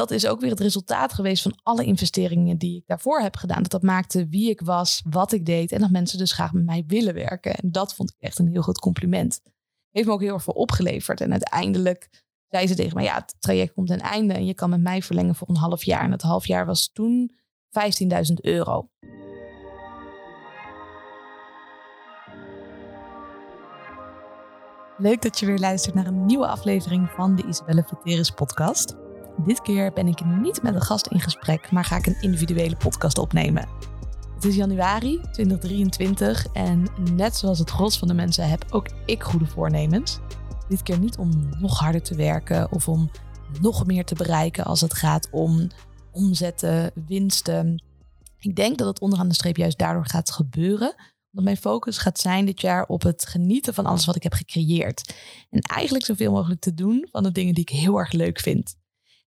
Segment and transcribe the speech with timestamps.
[0.00, 3.62] dat is ook weer het resultaat geweest van alle investeringen die ik daarvoor heb gedaan.
[3.62, 6.64] Dat dat maakte wie ik was, wat ik deed en dat mensen dus graag met
[6.64, 7.54] mij willen werken.
[7.54, 9.40] En dat vond ik echt een heel goed compliment.
[9.90, 11.20] Heeft me ook heel erg veel opgeleverd.
[11.20, 14.70] En uiteindelijk zei ze tegen mij, ja, het traject komt ten einde en je kan
[14.70, 16.02] met mij verlengen voor een half jaar.
[16.02, 17.34] En het half jaar was toen
[17.66, 18.90] 15.000 euro.
[24.98, 29.09] Leuk dat je weer luistert naar een nieuwe aflevering van de Isabelle Veteris podcast.
[29.44, 32.76] Dit keer ben ik niet met een gast in gesprek, maar ga ik een individuele
[32.76, 33.68] podcast opnemen.
[34.34, 39.22] Het is januari 2023 en net zoals het gros van de mensen heb ook ik
[39.22, 40.18] goede voornemens.
[40.68, 43.10] Dit keer niet om nog harder te werken of om
[43.60, 45.68] nog meer te bereiken als het gaat om
[46.12, 47.82] omzetten, winsten.
[48.38, 50.94] Ik denk dat het onderaan de streep juist daardoor gaat gebeuren.
[51.30, 54.32] Dat mijn focus gaat zijn dit jaar op het genieten van alles wat ik heb
[54.32, 55.14] gecreëerd.
[55.50, 58.78] En eigenlijk zoveel mogelijk te doen van de dingen die ik heel erg leuk vind.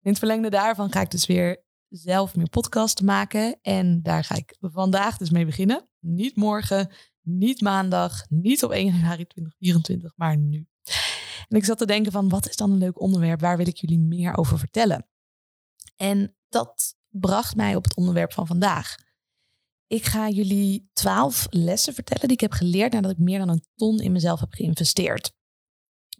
[0.03, 3.59] In het verlengde daarvan ga ik dus weer zelf meer podcasts maken.
[3.61, 5.89] En daar ga ik vandaag dus mee beginnen.
[5.99, 10.67] Niet morgen, niet maandag, niet op 1 januari 2024, maar nu.
[11.47, 13.39] En ik zat te denken van, wat is dan een leuk onderwerp?
[13.39, 15.07] Waar wil ik jullie meer over vertellen?
[15.95, 18.95] En dat bracht mij op het onderwerp van vandaag.
[19.87, 23.65] Ik ga jullie twaalf lessen vertellen die ik heb geleerd nadat ik meer dan een
[23.75, 25.33] ton in mezelf heb geïnvesteerd.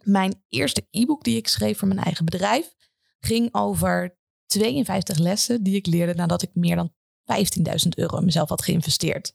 [0.02, 2.74] Mijn eerste e-book die ik schreef voor mijn eigen bedrijf
[3.24, 6.92] ging over 52 lessen die ik leerde nadat ik meer dan
[7.84, 9.34] 15.000 euro in mezelf had geïnvesteerd.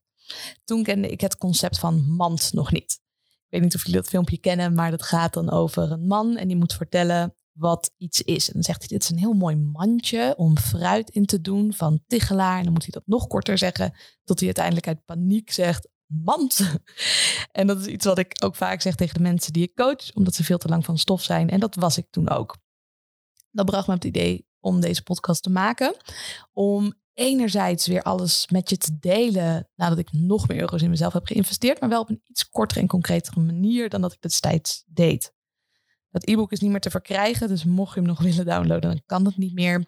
[0.63, 2.99] Toen kende ik het concept van mand nog niet.
[3.17, 6.37] Ik weet niet of jullie dat filmpje kennen, maar dat gaat dan over een man
[6.37, 8.47] en die moet vertellen wat iets is.
[8.47, 11.73] En dan zegt hij, dit is een heel mooi mandje om fruit in te doen
[11.73, 12.57] van Tichelaar.
[12.57, 16.59] En dan moet hij dat nog korter zeggen, tot hij uiteindelijk uit paniek zegt, mand.
[17.51, 20.13] En dat is iets wat ik ook vaak zeg tegen de mensen die ik coach,
[20.13, 21.49] omdat ze veel te lang van stof zijn.
[21.49, 22.57] En dat was ik toen ook.
[23.59, 25.95] Dat bracht me op het idee om deze podcast te maken.
[26.53, 31.13] Om enerzijds weer alles met je te delen nadat ik nog meer euro's in mezelf
[31.13, 34.84] heb geïnvesteerd, maar wel op een iets kortere en concretere manier dan dat ik destijds
[34.88, 35.34] deed.
[36.09, 39.01] Dat e-book is niet meer te verkrijgen, dus mocht je hem nog willen downloaden, dan
[39.06, 39.85] kan dat niet meer.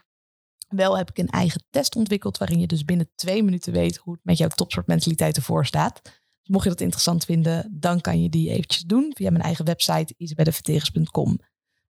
[0.68, 4.14] Wel heb ik een eigen test ontwikkeld waarin je dus binnen twee minuten weet hoe
[4.14, 6.00] het met jouw topsportmentaliteit ervoor staat.
[6.04, 9.66] Dus mocht je dat interessant vinden, dan kan je die eventjes doen via mijn eigen
[9.66, 11.40] website isabelleverteris.com.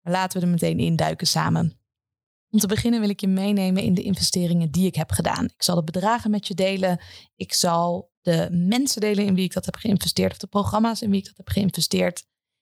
[0.02, 1.80] Laten we er meteen induiken samen.
[2.50, 5.46] Om te beginnen wil ik je meenemen in de investeringen die ik heb gedaan.
[5.46, 7.00] Ik zal de bedragen met je delen.
[7.36, 10.32] Ik zal de mensen delen in wie ik dat heb geïnvesteerd.
[10.32, 12.20] Of de programma's in wie ik dat heb geïnvesteerd.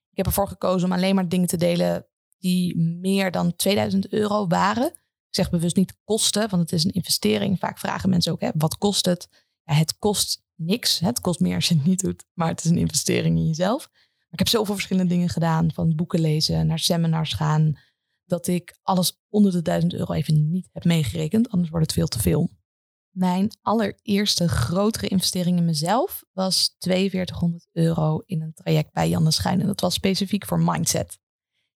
[0.10, 2.08] Ik heb ervoor gekozen om alleen maar dingen te delen
[2.40, 4.88] die meer dan 2000 euro waren.
[4.88, 7.60] Ik zeg bewust niet kosten, want het is een investering.
[7.60, 9.28] Vaak vragen mensen ook, hè, wat kost het?
[9.64, 11.00] Ja, het kost niks.
[11.00, 13.90] Het kost meer als je het niet doet, maar het is een investering in jezelf.
[14.38, 17.80] Ik heb zoveel verschillende dingen gedaan, van boeken lezen, naar seminars gaan,
[18.26, 22.08] dat ik alles onder de 1000 euro even niet heb meegerekend, anders wordt het veel
[22.08, 22.50] te veel.
[23.10, 29.62] Mijn allereerste grotere investering in mezelf was 4200 euro in een traject bij Janne Schijn.
[29.62, 31.20] En dat was specifiek voor mindset.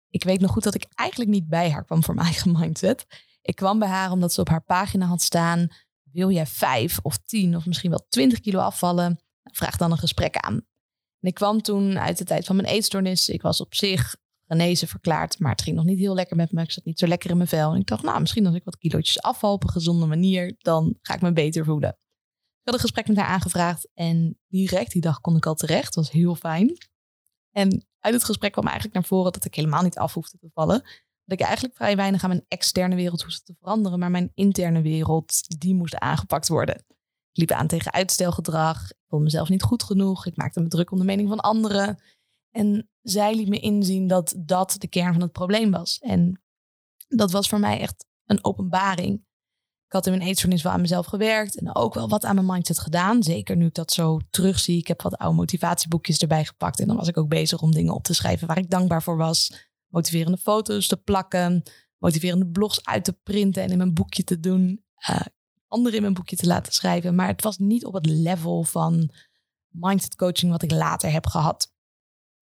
[0.09, 3.07] Ik weet nog goed dat ik eigenlijk niet bij haar kwam voor mijn eigen mindset.
[3.43, 5.69] Ik kwam bij haar omdat ze op haar pagina had staan:
[6.03, 9.21] Wil jij 5 of 10 of misschien wel 20 kilo afvallen?
[9.43, 10.69] Vraag dan een gesprek aan.
[11.21, 13.29] En ik kwam toen uit de tijd van mijn eetstoornis.
[13.29, 14.17] Ik was op zich
[14.47, 15.39] genezen verklaard.
[15.39, 16.63] Maar het ging nog niet heel lekker met me.
[16.63, 17.73] Ik zat niet zo lekker in mijn vel.
[17.73, 20.99] En ik dacht, nou, misschien als ik wat kilootjes afval op een gezonde manier, dan
[21.03, 21.91] ga ik me beter voelen.
[21.91, 25.95] Ik had een gesprek met haar aangevraagd en direct die dag kon ik al terecht.
[25.95, 26.77] Dat was heel fijn.
[27.51, 30.51] En uit het gesprek kwam eigenlijk naar voren dat ik helemaal niet af hoefde te
[30.55, 30.83] vallen.
[31.25, 34.83] Dat ik eigenlijk vrij weinig aan mijn externe wereld hoefde te veranderen, maar mijn interne
[34.83, 36.85] wereld, die moest aangepakt worden.
[37.33, 38.91] Liep aan tegen uitstelgedrag.
[38.91, 40.27] Ik vond mezelf niet goed genoeg.
[40.27, 42.03] Ik maakte me druk om de mening van anderen.
[42.51, 45.99] En zij liet me inzien dat dat de kern van het probleem was.
[45.99, 46.43] En
[47.09, 49.29] dat was voor mij echt een openbaring.
[49.87, 52.47] Ik had in mijn eetstoornis wel aan mezelf gewerkt en ook wel wat aan mijn
[52.47, 53.23] mindset gedaan.
[53.23, 54.79] Zeker nu ik dat zo terugzie.
[54.79, 56.81] Ik heb wat oude motivatieboekjes erbij gepakt.
[56.81, 59.17] En dan was ik ook bezig om dingen op te schrijven waar ik dankbaar voor
[59.17, 59.69] was.
[59.87, 61.63] Motiverende foto's te plakken.
[61.99, 64.85] Motiverende blogs uit te printen en in mijn boekje te doen.
[65.11, 65.21] Uh,
[65.71, 67.15] anderen in mijn boekje te laten schrijven.
[67.15, 69.11] Maar het was niet op het level van
[69.69, 71.73] mindset coaching wat ik later heb gehad.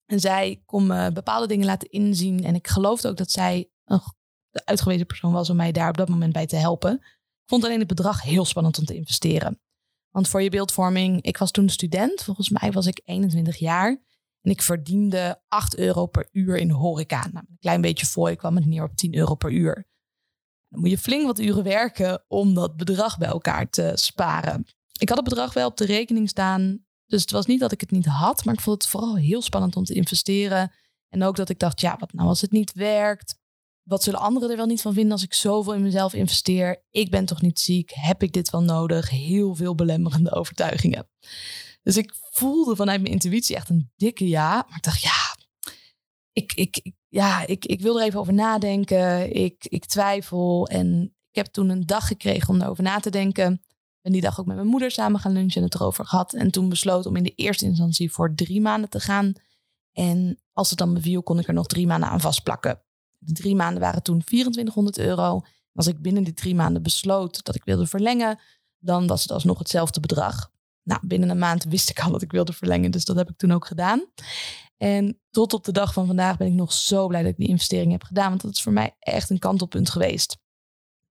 [0.05, 2.43] En zij kon me bepaalde dingen laten inzien.
[2.43, 4.01] En ik geloofde ook dat zij een,
[4.49, 6.93] de uitgewezen persoon was om mij daar op dat moment bij te helpen.
[6.93, 9.61] Ik vond alleen het bedrag heel spannend om te investeren.
[10.09, 12.23] Want voor je beeldvorming, ik was toen student.
[12.23, 13.89] Volgens mij was ik 21 jaar.
[14.41, 17.27] En ik verdiende 8 euro per uur in de horeca.
[17.31, 19.87] Nou, een klein beetje voor, ik kwam het neer op 10 euro per uur.
[20.69, 24.65] Dan moet je flink wat uren werken om dat bedrag bij elkaar te sparen.
[24.99, 27.81] Ik had het bedrag wel op de rekening staan dus het was niet dat ik
[27.81, 30.71] het niet had, maar ik vond het vooral heel spannend om te investeren.
[31.09, 33.39] En ook dat ik dacht, ja, wat nou als het niet werkt?
[33.89, 36.83] wat zullen anderen er wel niet van vinden als ik zoveel in mezelf investeer?
[36.89, 37.91] Ik ben toch niet ziek?
[37.93, 39.09] Heb ik dit wel nodig?
[39.09, 41.09] Heel veel belemmerende overtuigingen.
[41.83, 44.65] Dus ik voelde vanuit mijn intuïtie echt een dikke ja.
[44.67, 45.28] Maar ik dacht, ja,
[46.33, 49.35] ik, ik, ja, ik, ik wil er even over nadenken.
[49.35, 50.67] Ik, ik twijfel.
[50.67, 53.61] En ik heb toen een dag gekregen om erover na te denken.
[54.01, 56.33] En die dag ook met mijn moeder samen gaan lunchen en het erover gehad.
[56.33, 59.33] En toen besloten om in de eerste instantie voor drie maanden te gaan.
[59.91, 62.81] En als het dan beviel, kon ik er nog drie maanden aan vastplakken.
[63.17, 65.41] De drie maanden waren toen 2400 euro.
[65.73, 68.39] Als ik binnen die drie maanden besloot dat ik wilde verlengen,
[68.77, 70.51] dan was het alsnog hetzelfde bedrag.
[70.83, 73.37] Nou, binnen een maand wist ik al dat ik wilde verlengen, dus dat heb ik
[73.37, 74.05] toen ook gedaan.
[74.79, 77.47] En tot op de dag van vandaag ben ik nog zo blij dat ik die
[77.47, 80.37] investering heb gedaan, want dat is voor mij echt een kantelpunt geweest.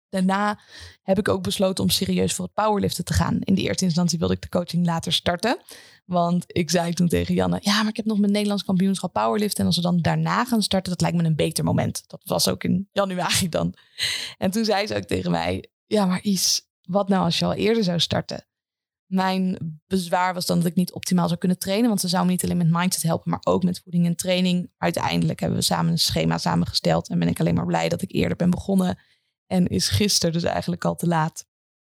[0.10, 0.60] Daarna
[1.02, 3.40] heb ik ook besloten om serieus voor het powerliften te gaan.
[3.40, 5.58] In de eerste instantie wilde ik de coaching later starten.
[6.06, 9.60] Want ik zei toen tegen Janne, ja, maar ik heb nog mijn Nederlands kampioenschap powerliften.
[9.60, 12.04] En als we dan daarna gaan starten, dat lijkt me een beter moment.
[12.08, 13.74] Dat was ook in januari dan.
[14.38, 17.54] En toen zei ze ook tegen mij, ja, maar Is, wat nou als je al
[17.54, 18.48] eerder zou starten?
[19.06, 19.58] Mijn
[19.88, 21.88] bezwaar was dan dat ik niet optimaal zou kunnen trainen.
[21.88, 24.72] Want ze zou me niet alleen met mindset helpen, maar ook met voeding en training.
[24.78, 27.10] Uiteindelijk hebben we samen een schema samengesteld.
[27.10, 29.00] En ben ik alleen maar blij dat ik eerder ben begonnen.
[29.48, 31.46] En is gisteren dus eigenlijk al te laat.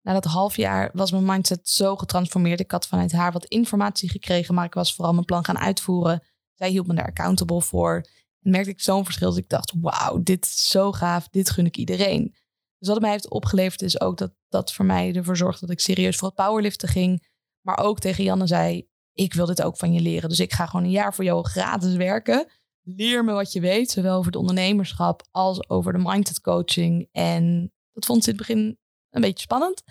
[0.02, 2.60] Na dat half jaar was mijn mindset zo getransformeerd.
[2.60, 6.22] Ik had vanuit haar wat informatie gekregen, maar ik was vooral mijn plan gaan uitvoeren.
[6.54, 8.06] Zij hield me daar accountable voor.
[8.40, 11.66] En merkte ik zo'n verschil dat ik dacht, wauw, dit is zo gaaf, dit gun
[11.66, 12.34] ik iedereen.
[12.78, 15.74] Dus wat het mij heeft opgeleverd is ook dat dat voor mij ervoor zorgde dat
[15.74, 17.28] ik serieus voor het powerliften ging.
[17.60, 20.28] Maar ook tegen Janne zei, ik wil dit ook van je leren.
[20.28, 22.46] Dus ik ga gewoon een jaar voor jou gratis werken.
[22.82, 27.08] Leer me wat je weet, zowel over het ondernemerschap als over de mindset coaching.
[27.12, 28.78] En dat vond ze in het begin
[29.10, 29.82] een beetje spannend.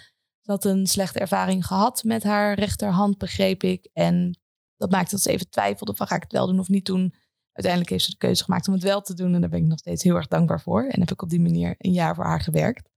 [0.42, 3.90] Ze had een slechte ervaring gehad met haar rechterhand, begreep ik.
[3.94, 4.40] En
[4.78, 7.14] dat maakte dat ze even twijfelde van ga ik het wel doen of niet doen.
[7.56, 9.34] Uiteindelijk heeft ze de keuze gemaakt om het wel te doen.
[9.34, 10.84] En daar ben ik nog steeds heel erg dankbaar voor.
[10.84, 12.90] En heb ik op die manier een jaar voor haar gewerkt.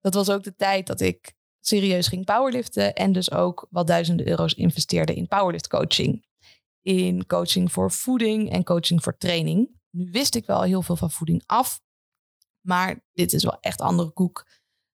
[0.00, 2.94] Dat was ook de tijd dat ik serieus ging powerliften.
[2.94, 6.26] En dus ook wat duizenden euro's investeerde in powerlift coaching.
[6.82, 9.80] In coaching voor voeding en coaching voor training.
[9.90, 11.80] Nu wist ik wel heel veel van voeding af.
[12.60, 14.46] Maar dit is wel echt andere koek.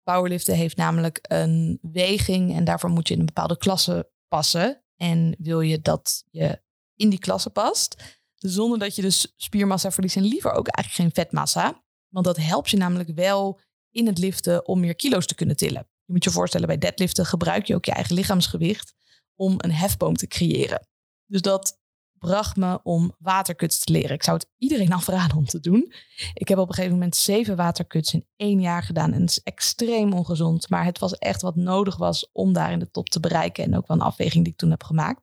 [0.03, 4.83] Powerliften heeft namelijk een weging en daarvoor moet je in een bepaalde klasse passen.
[4.95, 6.61] En wil je dat je
[6.95, 11.23] in die klasse past, zonder dat je dus spiermassa verliest en liever ook eigenlijk geen
[11.23, 11.83] vetmassa.
[12.09, 13.59] Want dat helpt je namelijk wel
[13.91, 15.87] in het liften om meer kilo's te kunnen tillen.
[16.05, 18.93] Je moet je voorstellen, bij deadliften gebruik je ook je eigen lichaamsgewicht
[19.35, 20.87] om een hefboom te creëren.
[21.25, 21.79] Dus dat
[22.21, 24.15] bracht me om waterkuts te leren.
[24.15, 25.93] Ik zou het iedereen afraden om te doen.
[26.33, 29.13] Ik heb op een gegeven moment zeven waterkuts in één jaar gedaan.
[29.13, 30.69] En het is extreem ongezond.
[30.69, 33.63] Maar het was echt wat nodig was om daar in de top te bereiken.
[33.63, 35.21] En ook wel een afweging die ik toen heb gemaakt.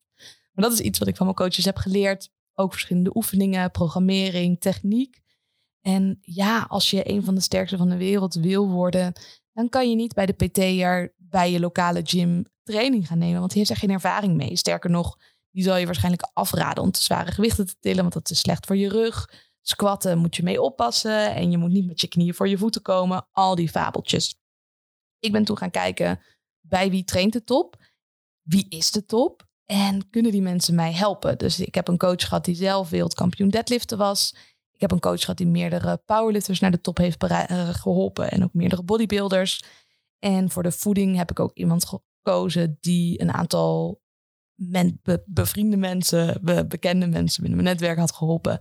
[0.53, 2.31] Maar dat is iets wat ik van mijn coaches heb geleerd.
[2.61, 5.21] Ook verschillende oefeningen, programmering, techniek.
[5.81, 9.13] En ja, als je een van de sterkste van de wereld wil worden,
[9.53, 13.39] dan kan je niet bij de PT'er bij je lokale gym training gaan nemen.
[13.39, 14.57] Want die heeft er geen ervaring mee.
[14.57, 15.17] Sterker nog,
[15.51, 18.67] die zal je waarschijnlijk afraden om te zware gewichten te tillen, want dat is slecht
[18.67, 19.31] voor je rug.
[19.61, 22.83] Squatten moet je mee oppassen en je moet niet met je knieën voor je voeten
[22.83, 23.29] komen.
[23.33, 24.37] Al die fabeltjes.
[25.19, 26.21] Ik ben toen gaan kijken
[26.61, 27.77] bij wie traint de top?
[28.43, 29.48] Wie is de top?
[29.71, 31.39] En kunnen die mensen mij helpen?
[31.39, 34.35] Dus ik heb een coach gehad die zelf wereldkampioen deadliften was.
[34.73, 38.45] Ik heb een coach gehad die meerdere powerlifters naar de top heeft eh, geholpen en
[38.45, 39.63] ook meerdere bodybuilders.
[40.19, 44.01] En voor de voeding heb ik ook iemand gekozen die een aantal
[45.25, 48.61] bevriende mensen, bekende mensen binnen mijn netwerk had geholpen.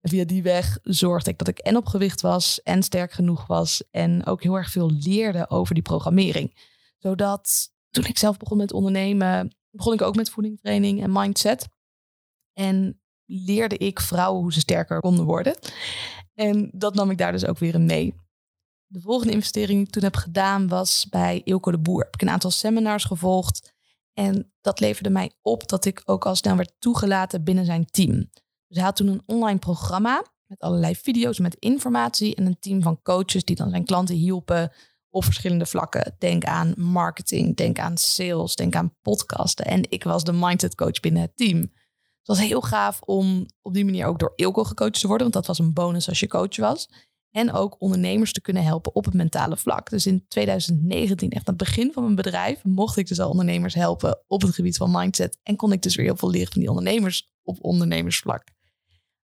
[0.00, 3.46] En via die weg zorgde ik dat ik en op gewicht was en sterk genoeg
[3.46, 3.84] was.
[3.90, 6.58] En ook heel erg veel leerde over die programmering.
[6.98, 11.68] Zodat toen ik zelf begon met ondernemen, begon ik ook met voedingtraining en mindset.
[12.52, 15.58] En leerde ik vrouwen hoe ze sterker konden worden.
[16.34, 18.14] En dat nam ik daar dus ook weer in mee.
[18.86, 22.04] De volgende investering die ik toen heb gedaan was bij Ilko de Boer.
[22.04, 23.72] Heb ik een aantal seminars gevolgd
[24.12, 28.30] en dat leverde mij op dat ik ook al snel werd toegelaten binnen zijn team.
[28.66, 32.82] Dus hij had toen een online programma met allerlei video's met informatie en een team
[32.82, 34.72] van coaches die dan zijn klanten hielpen
[35.10, 36.14] op verschillende vlakken.
[36.18, 39.64] Denk aan marketing, denk aan sales, denk aan podcasten.
[39.64, 41.58] En ik was de mindset coach binnen het team.
[41.58, 45.46] Het was heel gaaf om op die manier ook door Ilko gecoacht te worden, want
[45.46, 46.88] dat was een bonus als je coach was.
[47.30, 49.90] En ook ondernemers te kunnen helpen op het mentale vlak.
[49.90, 53.74] Dus in 2019, echt aan het begin van mijn bedrijf, mocht ik dus al ondernemers
[53.74, 55.38] helpen op het gebied van mindset.
[55.42, 58.44] En kon ik dus weer heel veel leren van die ondernemers op ondernemersvlak.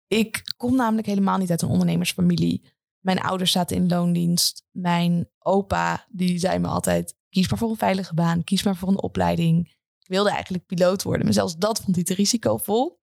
[0.07, 2.75] Ik kom namelijk helemaal niet uit een ondernemersfamilie.
[3.07, 4.63] Mijn ouders zaten in loondienst.
[4.71, 8.87] Mijn opa, die zei me altijd, kies maar voor een veilige baan, kies maar voor
[8.87, 9.67] een opleiding.
[9.99, 12.99] Ik wilde eigenlijk piloot worden, maar zelfs dat vond hij te risicovol.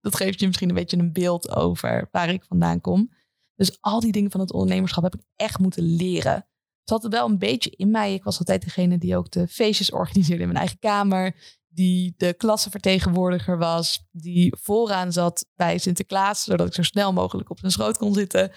[0.00, 3.12] Dat geeft je misschien een beetje een beeld over waar ik vandaan kom.
[3.54, 6.34] Dus al die dingen van het ondernemerschap heb ik echt moeten leren.
[6.34, 8.14] Het zat er wel een beetje in mij.
[8.14, 11.36] Ik was altijd degene die ook de feestjes organiseerde in mijn eigen kamer.
[11.68, 14.06] Die de klassenvertegenwoordiger was.
[14.10, 16.44] Die vooraan zat bij Sinterklaas.
[16.44, 18.52] Zodat ik zo snel mogelijk op zijn schoot kon zitten.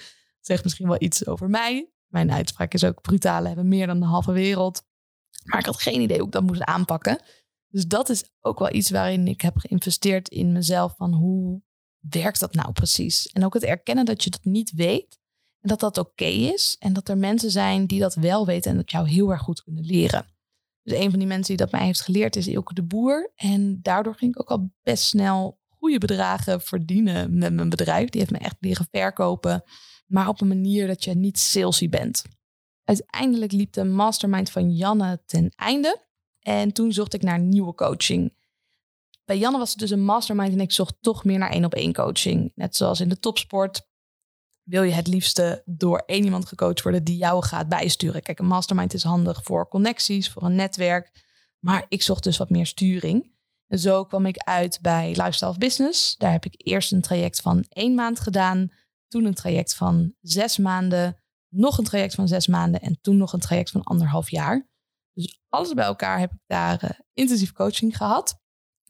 [0.46, 1.92] Zegt misschien wel iets over mij.
[2.08, 4.84] Mijn uitspraak is ook brutale hebben meer dan de halve wereld.
[5.44, 7.22] Maar ik had geen idee hoe ik dat moest aanpakken.
[7.68, 10.96] Dus dat is ook wel iets waarin ik heb geïnvesteerd in mezelf.
[10.96, 11.62] Van hoe
[12.00, 13.28] werkt dat nou precies?
[13.28, 15.20] En ook het erkennen dat je dat niet weet.
[15.60, 16.76] En dat dat oké is.
[16.80, 19.64] En dat er mensen zijn die dat wel weten en dat jou heel erg goed
[19.64, 20.26] kunnen leren.
[20.82, 23.32] Dus een van die mensen die dat mij heeft geleerd is Ilke de Boer.
[23.36, 28.10] En daardoor ging ik ook al best snel goede bedragen verdienen met mijn bedrijf.
[28.10, 29.64] Die heeft me echt leren verkopen.
[30.06, 32.24] Maar op een manier dat je niet salesy bent.
[32.84, 36.04] Uiteindelijk liep de mastermind van Janne ten einde.
[36.40, 38.34] En toen zocht ik naar nieuwe coaching.
[39.26, 41.74] Bij Janne was het dus een mastermind en ik zocht toch meer naar één op
[41.74, 42.52] één coaching.
[42.56, 43.88] Net zoals in de topsport
[44.64, 48.22] wil je het liefste door één iemand gecoacht worden die jou gaat bijsturen.
[48.22, 51.24] Kijk, een mastermind is handig voor connecties, voor een netwerk.
[51.60, 53.34] Maar ik zocht dus wat meer sturing.
[53.68, 56.16] En zo kwam ik uit bij Lifestyle Business.
[56.16, 58.72] Daar heb ik eerst een traject van één maand gedaan.
[59.08, 61.24] Toen een traject van zes maanden.
[61.50, 62.82] Nog een traject van zes maanden.
[62.82, 64.70] En toen nog een traject van anderhalf jaar.
[65.14, 68.40] Dus alles bij elkaar heb ik daar uh, intensief coaching gehad.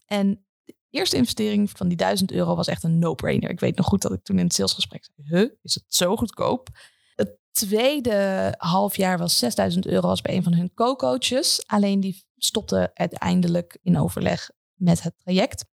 [0.06, 3.50] En de eerste investering van die 1000 euro was echt een no-brainer.
[3.50, 6.16] Ik weet nog goed dat ik toen in het salesgesprek zei: Huh, is het zo
[6.16, 6.70] goedkoop?
[7.16, 11.68] Het tweede half jaar was 6000 euro als bij een van hun co-coaches.
[11.68, 15.66] Alleen die stopte uiteindelijk in overleg met het traject.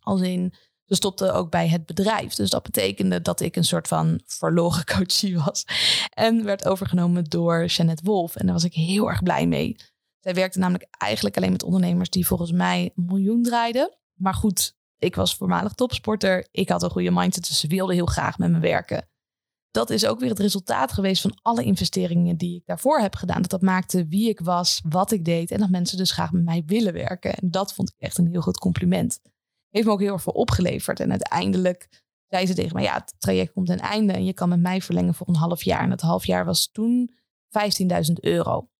[0.00, 0.54] Als in,
[0.92, 2.34] ze stopte ook bij het bedrijf.
[2.34, 5.64] Dus dat betekende dat ik een soort van verloren coachie was.
[6.10, 8.36] En werd overgenomen door Jeannette Wolf.
[8.36, 9.76] En daar was ik heel erg blij mee.
[10.20, 13.96] Zij werkte namelijk eigenlijk alleen met ondernemers die volgens mij een miljoen draaiden.
[14.14, 16.48] Maar goed, ik was voormalig topsporter.
[16.50, 19.08] Ik had een goede mindset, dus ze wilde heel graag met me werken.
[19.70, 23.40] Dat is ook weer het resultaat geweest van alle investeringen die ik daarvoor heb gedaan.
[23.40, 26.44] Dat dat maakte wie ik was, wat ik deed en dat mensen dus graag met
[26.44, 27.34] mij willen werken.
[27.34, 29.20] En dat vond ik echt een heel goed compliment.
[29.72, 31.00] Heeft me ook heel erg veel opgeleverd.
[31.00, 34.48] En uiteindelijk zei ze tegen mij, ja, het traject komt ten einde en je kan
[34.48, 35.82] met mij verlengen voor een half jaar.
[35.82, 37.14] En dat half jaar was toen
[38.06, 38.70] 15.000 euro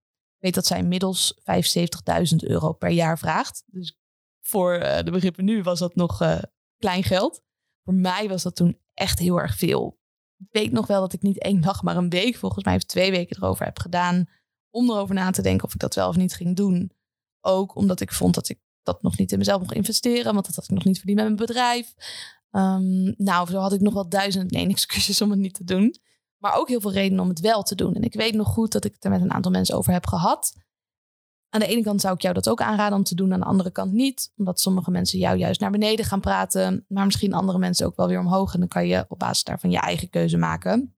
[0.43, 3.65] weet dat zij inmiddels 75.000 euro per jaar vraagt.
[3.67, 3.99] Dus
[4.41, 6.39] voor uh, de begrippen nu was dat nog uh,
[6.77, 7.43] klein geld.
[7.85, 10.01] Voor mij was dat toen echt heel erg veel.
[10.37, 12.83] Ik weet nog wel dat ik niet één dag, maar een week, volgens mij, of
[12.83, 14.29] twee weken erover heb gedaan.
[14.71, 16.93] Om erover na te denken of ik dat wel of niet ging doen.
[17.41, 20.55] Ook omdat ik vond dat ik dat nog niet in mezelf mocht investeren, want dat
[20.55, 21.95] had ik nog niet verdiend met mijn bedrijf.
[22.51, 25.97] Um, nou, zo had ik nog wel duizend nee excuses om het niet te doen.
[26.39, 27.95] Maar ook heel veel redenen om het wel te doen.
[27.95, 30.07] En ik weet nog goed dat ik het er met een aantal mensen over heb
[30.07, 30.57] gehad.
[31.49, 33.47] Aan de ene kant zou ik jou dat ook aanraden om te doen, aan de
[33.47, 34.33] andere kant niet.
[34.37, 38.09] Omdat sommige mensen jou juist naar beneden gaan praten, maar misschien andere mensen ook wel
[38.09, 38.55] weer omhoog.
[38.55, 40.97] En dan kan je op basis daarvan je eigen keuze maken.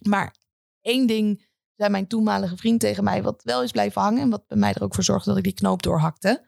[0.00, 0.34] Maar
[0.80, 1.46] één ding
[1.76, 4.74] zei mijn toenmalige vriend tegen mij, wat wel is blijven hangen en wat bij mij
[4.74, 6.46] er ook voor zorgde dat ik die knoop doorhakte.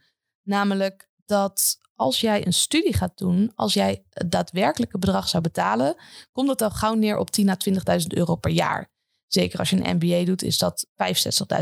[0.48, 5.96] Namelijk dat als jij een studie gaat doen, als jij het daadwerkelijke bedrag zou betalen,
[6.32, 7.56] komt dat al gauw neer op 10.000 à
[7.98, 8.90] 20.000 euro per jaar.
[9.26, 10.86] Zeker als je een MBA doet, is dat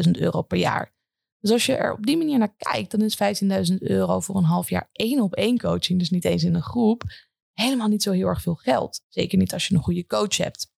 [0.05, 0.95] 65.000 euro per jaar.
[1.39, 3.19] Dus als je er op die manier naar kijkt, dan is
[3.71, 6.63] 15.000 euro voor een half jaar één op één coaching, dus niet eens in een
[6.63, 7.03] groep,
[7.53, 9.01] helemaal niet zo heel erg veel geld.
[9.09, 10.75] Zeker niet als je een goede coach hebt.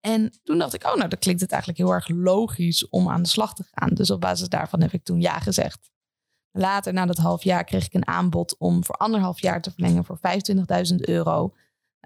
[0.00, 3.22] En toen dacht ik, oh nou, dat klinkt het eigenlijk heel erg logisch om aan
[3.22, 3.94] de slag te gaan.
[3.94, 5.90] Dus op basis daarvan heb ik toen ja gezegd.
[6.58, 10.04] Later, na dat half jaar, kreeg ik een aanbod om voor anderhalf jaar te verlengen
[10.04, 10.18] voor
[10.90, 11.54] 25.000 euro.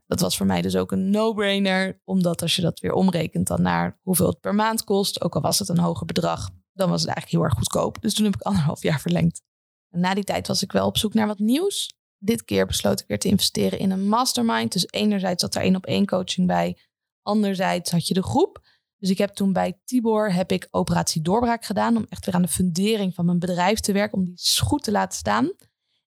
[0.07, 3.63] Dat was voor mij dus ook een no-brainer, omdat als je dat weer omrekent dan
[3.63, 7.01] naar hoeveel het per maand kost, ook al was het een hoger bedrag, dan was
[7.01, 8.03] het eigenlijk heel erg goedkoop.
[8.03, 9.43] Dus toen heb ik anderhalf jaar verlengd.
[9.91, 11.95] En na die tijd was ik wel op zoek naar wat nieuws.
[12.19, 14.73] Dit keer besloot ik weer te investeren in een mastermind.
[14.73, 16.79] Dus enerzijds zat er één op één coaching bij.
[17.23, 18.61] Anderzijds had je de groep.
[19.03, 22.43] Dus ik heb toen bij Tibor heb ik operatie doorbraak gedaan om echt weer aan
[22.43, 25.53] de fundering van mijn bedrijf te werken, om die goed te laten staan.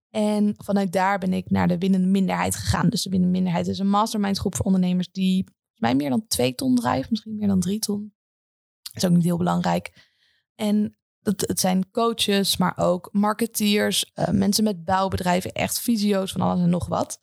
[0.09, 2.89] En vanuit daar ben ik naar de winnende minderheid gegaan.
[2.89, 6.27] Dus de winnende minderheid is een mastermind groep voor ondernemers die volgens mij meer dan
[6.27, 8.13] twee ton drijft, misschien meer dan drie ton.
[8.81, 10.11] Dat is ook niet heel belangrijk.
[10.55, 16.41] En het, het zijn coaches, maar ook marketeers, uh, mensen met bouwbedrijven, echt visio's van
[16.41, 17.19] alles en nog wat.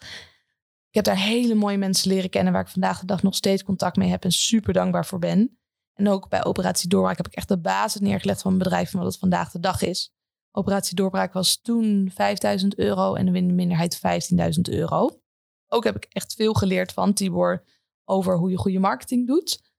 [0.88, 3.64] Ik heb daar hele mooie mensen leren kennen waar ik vandaag de dag nog steeds
[3.64, 5.56] contact mee heb en super dankbaar voor ben.
[6.02, 8.98] En ook bij Operatie Doorbraak heb ik echt de basis neergelegd van mijn bedrijf en
[8.98, 10.12] wat het vandaag de dag is.
[10.50, 14.00] Operatie Doorbraak was toen 5000 euro en de minderheid
[14.56, 15.20] 15.000 euro.
[15.68, 17.64] Ook heb ik echt veel geleerd van Tibor
[18.04, 19.70] over hoe je goede marketing doet.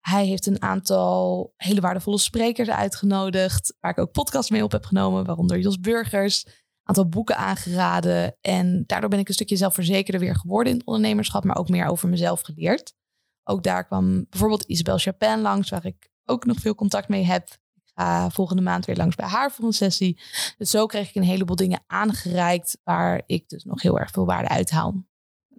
[0.00, 4.84] Hij heeft een aantal hele waardevolle sprekers uitgenodigd, waar ik ook podcasts mee op heb
[4.84, 8.36] genomen, waaronder Jos Burgers, een aantal boeken aangeraden.
[8.40, 11.86] En daardoor ben ik een stukje zelfverzekerder weer geworden in het ondernemerschap, maar ook meer
[11.86, 12.94] over mezelf geleerd.
[13.44, 17.48] Ook daar kwam bijvoorbeeld Isabel Chapin langs, waar ik ook nog veel contact mee heb.
[17.74, 20.20] Ik ga volgende maand weer langs bij haar voor een sessie.
[20.58, 24.26] Dus zo kreeg ik een heleboel dingen aangereikt waar ik dus nog heel erg veel
[24.26, 25.06] waarde uithaal.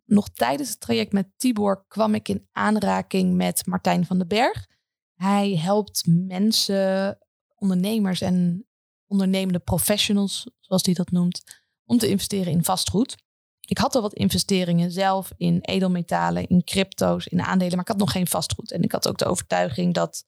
[0.06, 4.68] Nog tijdens het traject met Tibor kwam ik in aanraking met Martijn van den Berg.
[5.13, 7.18] Hij helpt mensen,
[7.56, 8.68] ondernemers en
[9.08, 13.23] ondernemende professionals, zoals hij dat noemt, om te investeren in vastgoed.
[13.65, 17.98] Ik had al wat investeringen zelf in edelmetalen, in crypto's, in aandelen, maar ik had
[17.98, 18.72] nog geen vastgoed.
[18.72, 20.25] En ik had ook de overtuiging dat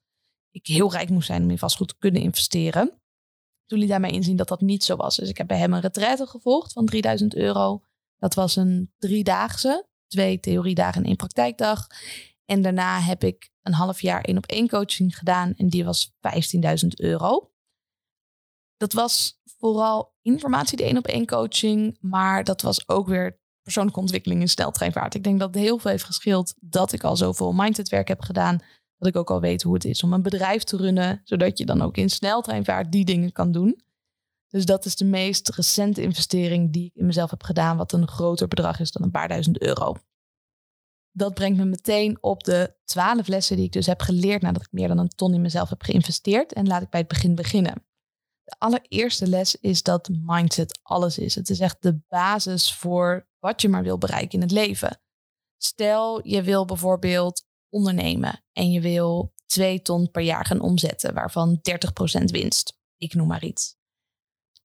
[0.51, 3.01] ik heel rijk moest zijn om in vastgoed te kunnen investeren.
[3.65, 5.15] Toen liet hij mij inzien dat dat niet zo was.
[5.15, 7.84] Dus ik heb bij hem een retraite gevolgd van 3000 euro.
[8.18, 11.88] Dat was een driedaagse, twee theoriedagen en één praktijkdag.
[12.46, 16.12] En daarna heb ik een half jaar één op één coaching gedaan en die was
[16.84, 17.51] 15.000 euro.
[18.77, 24.00] Dat was vooral informatie, de één op één coaching, maar dat was ook weer persoonlijke
[24.00, 25.15] ontwikkeling in sneltreinvaart.
[25.15, 28.60] Ik denk dat het heel veel heeft geschild dat ik al zoveel mindsetwerk heb gedaan,
[28.98, 31.65] dat ik ook al weet hoe het is om een bedrijf te runnen, zodat je
[31.65, 33.84] dan ook in sneltreinvaart die dingen kan doen.
[34.48, 38.08] Dus dat is de meest recente investering die ik in mezelf heb gedaan, wat een
[38.08, 39.96] groter bedrag is dan een paar duizend euro.
[41.12, 44.72] Dat brengt me meteen op de twaalf lessen die ik dus heb geleerd nadat ik
[44.72, 46.53] meer dan een ton in mezelf heb geïnvesteerd.
[46.53, 47.85] En laat ik bij het begin beginnen.
[48.46, 51.36] De allereerste les is dat mindset alles is.
[51.36, 55.02] Het is echt de basis voor wat je maar wil bereiken in het leven.
[55.58, 61.62] Stel, je wil bijvoorbeeld ondernemen en je wil 2 ton per jaar gaan omzetten, waarvan
[62.20, 62.78] 30% winst.
[62.98, 63.75] Ik noem maar iets.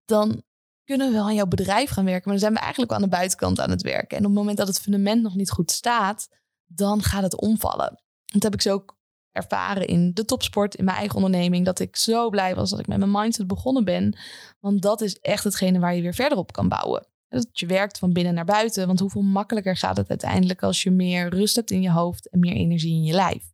[0.04, 0.42] Dan
[0.84, 3.08] kunnen we wel aan jouw bedrijf gaan werken, maar dan zijn we eigenlijk aan de
[3.08, 4.16] buitenkant aan het werken.
[4.16, 6.28] En op het moment dat het fundament nog niet goed staat,
[6.66, 8.02] dan gaat het omvallen.
[8.24, 8.98] Dat heb ik zo ook
[9.32, 11.64] ervaren in de topsport, in mijn eigen onderneming.
[11.64, 14.16] Dat ik zo blij was dat ik met mijn mindset begonnen ben.
[14.60, 17.06] Want dat is echt hetgene waar je weer verder op kan bouwen.
[17.28, 18.86] Dat je werkt van binnen naar buiten.
[18.86, 22.38] Want hoeveel makkelijker gaat het uiteindelijk als je meer rust hebt in je hoofd en
[22.38, 23.52] meer energie in je lijf.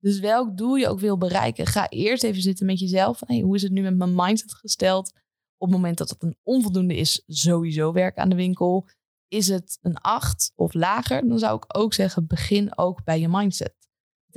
[0.00, 3.20] Dus welk doel je ook wil bereiken, ga eerst even zitten met jezelf.
[3.26, 5.12] Hey, hoe is het nu met mijn mindset gesteld?
[5.56, 8.88] Op het moment dat het een onvoldoende is, sowieso werk aan de winkel.
[9.28, 13.28] Is het een 8 of lager, dan zou ik ook zeggen, begin ook bij je
[13.28, 13.74] mindset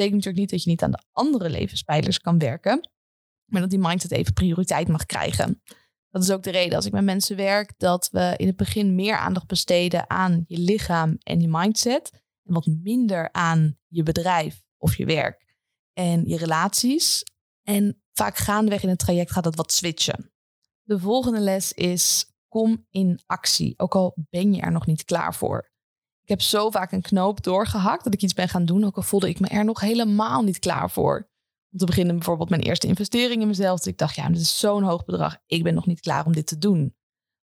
[0.02, 2.90] betekent natuurlijk niet dat je niet aan de andere levenspijlers kan werken,
[3.46, 5.62] maar dat die mindset even prioriteit mag krijgen.
[6.10, 8.96] Dat is ook de reden als ik met mensen werk, dat we in het begin
[8.96, 12.12] meer aandacht besteden aan je lichaam en je mindset.
[12.44, 15.56] En wat minder aan je bedrijf of je werk
[15.94, 17.24] en je relaties.
[17.64, 20.32] En vaak gaandeweg in het traject gaat dat wat switchen.
[20.82, 25.36] De volgende les is: kom in actie, ook al ben je er nog niet klaar
[25.36, 25.71] voor.
[26.32, 29.02] Ik heb zo vaak een knoop doorgehakt dat ik iets ben gaan doen, ook al
[29.02, 31.30] voelde ik me er nog helemaal niet klaar voor.
[31.72, 33.78] Om te beginnen bijvoorbeeld mijn eerste investering in mezelf.
[33.78, 35.38] Dat ik dacht, ja, dit is zo'n hoog bedrag.
[35.46, 36.96] Ik ben nog niet klaar om dit te doen.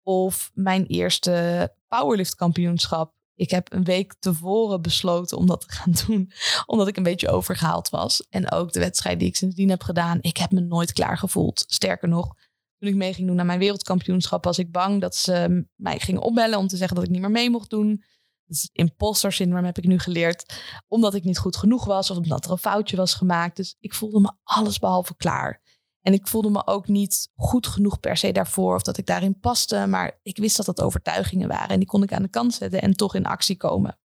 [0.02, 3.14] Of mijn eerste powerlift kampioenschap.
[3.34, 6.32] Ik heb een week tevoren besloten om dat te gaan doen.
[6.66, 8.26] Omdat ik een beetje overgehaald was.
[8.28, 10.18] En ook de wedstrijd die ik sindsdien heb gedaan.
[10.20, 11.64] Ik heb me nooit klaar gevoeld.
[11.66, 12.34] Sterker nog,
[12.78, 16.22] toen ik mee ging doen naar mijn wereldkampioenschap, was ik bang dat ze mij gingen
[16.22, 18.04] opbellen om te zeggen dat ik niet meer mee mocht doen.
[18.46, 20.60] Dus imposter syndroom heb ik nu geleerd.
[20.88, 23.56] Omdat ik niet goed genoeg was of omdat er een foutje was gemaakt.
[23.56, 25.62] Dus ik voelde me alles behalve klaar.
[26.00, 29.38] En ik voelde me ook niet goed genoeg per se daarvoor of dat ik daarin
[29.40, 29.86] paste.
[29.86, 32.82] Maar ik wist dat dat overtuigingen waren en die kon ik aan de kant zetten
[32.82, 33.98] en toch in actie komen.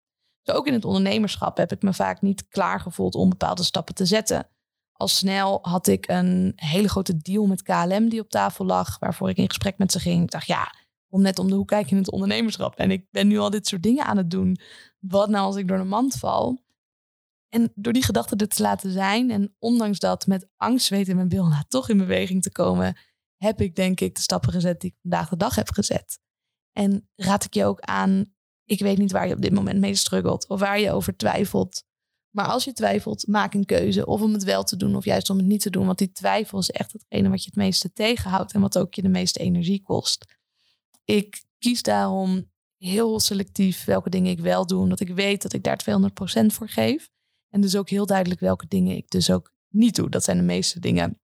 [0.43, 3.95] Zo ook in het ondernemerschap heb ik me vaak niet klaar gevoeld om bepaalde stappen
[3.95, 4.49] te zetten.
[4.93, 9.29] Al snel had ik een hele grote deal met KLM die op tafel lag, waarvoor
[9.31, 10.23] ik in gesprek met ze ging.
[10.23, 10.75] Ik dacht, ja,
[11.09, 12.75] om net om de hoek kijken in het ondernemerschap.
[12.75, 14.59] En ik ben nu al dit soort dingen aan het doen.
[14.99, 16.63] Wat nou als ik door de mand val?
[17.49, 21.29] En door die gedachte er te laten zijn en ondanks dat met angst weten mijn
[21.29, 22.97] bil toch in beweging te komen,
[23.37, 26.19] heb ik denk ik de stappen gezet die ik vandaag de dag heb gezet.
[26.73, 29.95] En raad ik je ook aan, ik weet niet waar je op dit moment mee
[29.95, 31.87] struggelt of waar je over twijfelt.
[32.31, 35.31] Maar als je twijfelt, maak een keuze of om het wel te doen of juist
[35.31, 35.87] om het niet te doen.
[35.87, 39.03] Want die twijfel is echt hetgene wat je het meeste tegenhoudt en wat ook je
[39.03, 40.38] de meeste energie kost.
[41.11, 45.63] Ik kies daarom heel selectief welke dingen ik wel doe, omdat ik weet dat ik
[45.63, 45.85] daar
[46.43, 47.11] 200% voor geef.
[47.49, 50.11] En dus ook heel duidelijk welke dingen ik dus ook niet doe.
[50.11, 51.21] Dat zijn de meeste dingen.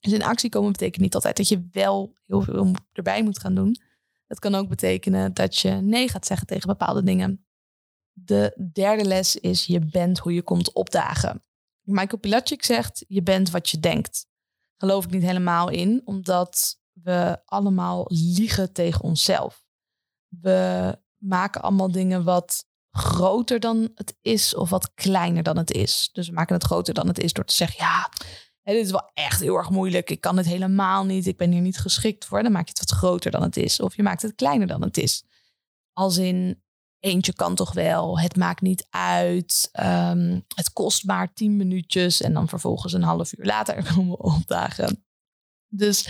[0.00, 3.54] Dus in actie komen betekent niet altijd dat je wel heel veel erbij moet gaan
[3.54, 3.76] doen.
[4.26, 7.46] Het kan ook betekenen dat je nee gaat zeggen tegen bepaalde dingen.
[8.12, 11.44] De derde les is je bent hoe je komt opdagen.
[11.82, 14.26] Michael Pilatschik zegt je bent wat je denkt.
[14.76, 19.64] Geloof ik niet helemaal in, omdat we allemaal liegen tegen onszelf.
[20.28, 26.10] We maken allemaal dingen wat groter dan het is of wat kleiner dan het is.
[26.12, 28.10] Dus we maken het groter dan het is door te zeggen, ja,
[28.62, 30.10] dit is wel echt heel erg moeilijk.
[30.10, 31.26] Ik kan het helemaal niet.
[31.26, 32.42] Ik ben hier niet geschikt voor.
[32.42, 33.80] Dan maak je het wat groter dan het is.
[33.80, 35.24] Of je maakt het kleiner dan het is.
[35.92, 36.62] Als in,
[36.98, 42.32] eentje kan toch wel, het maakt niet uit, ehm, het kost maar tien minuutjes en
[42.32, 45.04] dan vervolgens een half uur later komen we opdagen.
[45.68, 46.08] Dus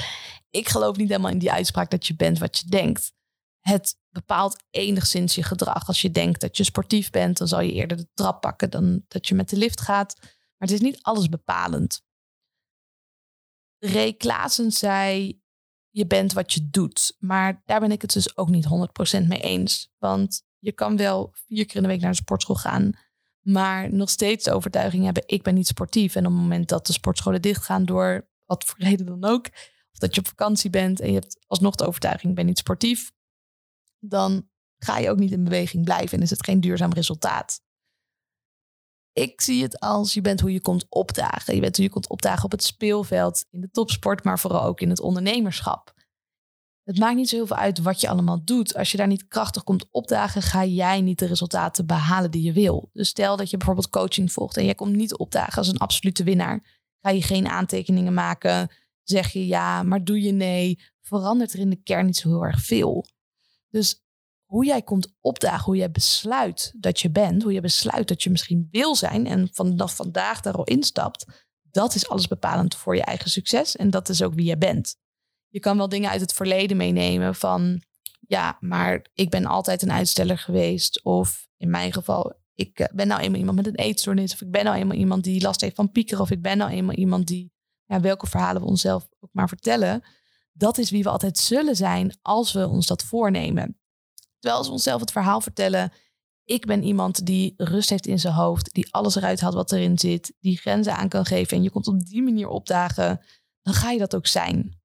[0.50, 3.12] ik geloof niet helemaal in die uitspraak dat je bent wat je denkt.
[3.60, 5.86] Het bepaalt enigszins je gedrag.
[5.86, 9.04] Als je denkt dat je sportief bent, dan zal je eerder de trap pakken dan
[9.08, 10.16] dat je met de lift gaat.
[10.20, 12.02] Maar het is niet alles bepalend.
[13.78, 15.40] Ray Klaassen zei:
[15.90, 17.16] Je bent wat je doet.
[17.18, 18.66] Maar daar ben ik het dus ook niet
[19.22, 19.90] 100% mee eens.
[19.98, 22.92] Want je kan wel vier keer in de week naar de sportschool gaan.
[23.40, 26.14] Maar nog steeds de overtuiging hebben: ik ben niet sportief.
[26.14, 29.46] En op het moment dat de sportscholen dichtgaan door wat voor reden dan ook.
[29.98, 33.12] Dat je op vakantie bent en je hebt alsnog de overtuiging: ben niet sportief.
[33.98, 37.60] Dan ga je ook niet in beweging blijven en is het geen duurzaam resultaat.
[39.12, 41.54] Ik zie het als je bent hoe je komt opdagen.
[41.54, 44.80] Je bent hoe je komt opdagen op het speelveld, in de topsport, maar vooral ook
[44.80, 45.94] in het ondernemerschap.
[46.88, 48.74] Het maakt niet zo heel veel uit wat je allemaal doet.
[48.74, 52.52] Als je daar niet krachtig komt opdagen, ga jij niet de resultaten behalen die je
[52.52, 52.90] wil.
[52.92, 56.24] Dus stel dat je bijvoorbeeld coaching volgt en jij komt niet opdagen als een absolute
[56.24, 56.82] winnaar.
[57.00, 58.70] Ga je geen aantekeningen maken?
[59.08, 60.78] Zeg je ja, maar doe je nee?
[61.00, 63.06] Verandert er in de kern niet zo heel erg veel.
[63.68, 64.02] Dus
[64.44, 68.30] hoe jij komt opdagen, hoe jij besluit dat je bent, hoe je besluit dat je
[68.30, 73.02] misschien wil zijn en vanaf vandaag daar al instapt, dat is alles bepalend voor je
[73.02, 74.96] eigen succes en dat is ook wie je bent.
[75.48, 77.82] Je kan wel dingen uit het verleden meenemen van,
[78.20, 83.06] ja, maar ik ben altijd een uitsteller geweest of in mijn geval, ik eh, ben
[83.06, 85.76] nou eenmaal iemand met een eetstoornis of ik ben nou eenmaal iemand die last heeft
[85.76, 87.52] van piekeren of ik ben nou eenmaal iemand die,
[87.88, 90.04] ja, welke verhalen we onszelf ook maar vertellen.
[90.52, 93.78] Dat is wie we altijd zullen zijn als we ons dat voornemen.
[94.38, 95.92] Terwijl ze onszelf het verhaal vertellen.
[96.44, 99.98] Ik ben iemand die rust heeft in zijn hoofd, die alles eruit haalt wat erin
[99.98, 103.20] zit, die grenzen aan kan geven en je komt op die manier opdagen,
[103.62, 104.80] dan ga je dat ook zijn.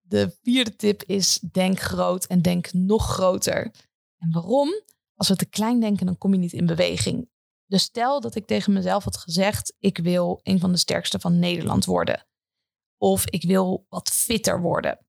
[0.00, 3.70] De vierde tip is denk groot en denk nog groter.
[4.18, 4.68] En waarom?
[5.14, 7.29] Als we te klein denken, dan kom je niet in beweging.
[7.70, 11.38] Dus stel dat ik tegen mezelf had gezegd, ik wil een van de sterkste van
[11.38, 12.26] Nederland worden.
[12.96, 15.06] Of ik wil wat fitter worden.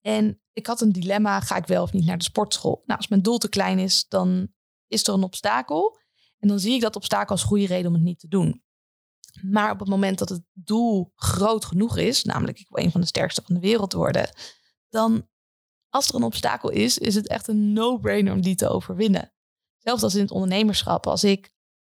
[0.00, 2.82] En ik had een dilemma, ga ik wel of niet naar de sportschool?
[2.86, 4.48] Nou, als mijn doel te klein is, dan
[4.86, 5.98] is er een obstakel.
[6.38, 8.62] En dan zie ik dat obstakel als goede reden om het niet te doen.
[9.42, 13.00] Maar op het moment dat het doel groot genoeg is, namelijk ik wil een van
[13.00, 14.30] de sterkste van de wereld worden,
[14.88, 15.28] dan
[15.88, 19.32] als er een obstakel is, is het echt een no-brainer om die te overwinnen.
[19.78, 21.53] Zelfs als in het ondernemerschap, als ik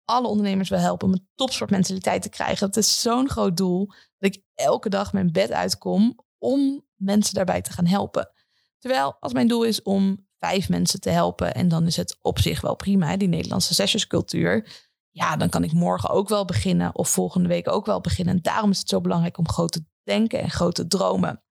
[0.10, 4.36] alle ondernemers wil helpen om een topsportmentaliteit te krijgen, het is zo'n groot doel dat
[4.36, 8.32] ik elke dag mijn bed uitkom om mensen daarbij te gaan helpen.
[8.80, 12.40] Terwijl als mijn doel is om vijf mensen te helpen en dan is het op
[12.40, 14.88] zich wel prima, die Nederlandse sessionscultuur.
[15.10, 18.36] Ja, dan kan ik morgen ook wel beginnen of volgende week ook wel beginnen.
[18.36, 21.44] En daarom is het zo belangrijk om groot te denken en grote dromen.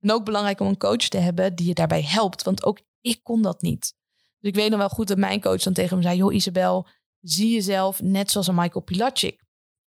[0.00, 3.20] En ook belangrijk om een coach te hebben die je daarbij helpt, want ook ik
[3.22, 3.94] kon dat niet.
[4.38, 6.86] Dus ik weet nog wel goed dat mijn coach dan tegen me zei: Joh, Isabel,
[7.22, 9.40] zie jezelf net zoals een Michael Pilacic.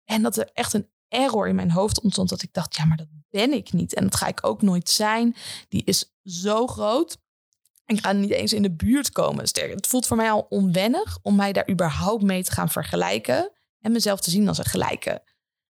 [0.05, 2.97] En dat er echt een error in mijn hoofd ontstond dat ik dacht, ja, maar
[2.97, 3.95] dat ben ik niet.
[3.95, 5.37] En dat ga ik ook nooit zijn.
[5.69, 7.19] Die is zo groot.
[7.87, 9.47] Ik ga niet eens in de buurt komen.
[9.47, 13.51] Sterker, het voelt voor mij al onwennig om mij daar überhaupt mee te gaan vergelijken.
[13.81, 15.23] En mezelf te zien als een gelijke.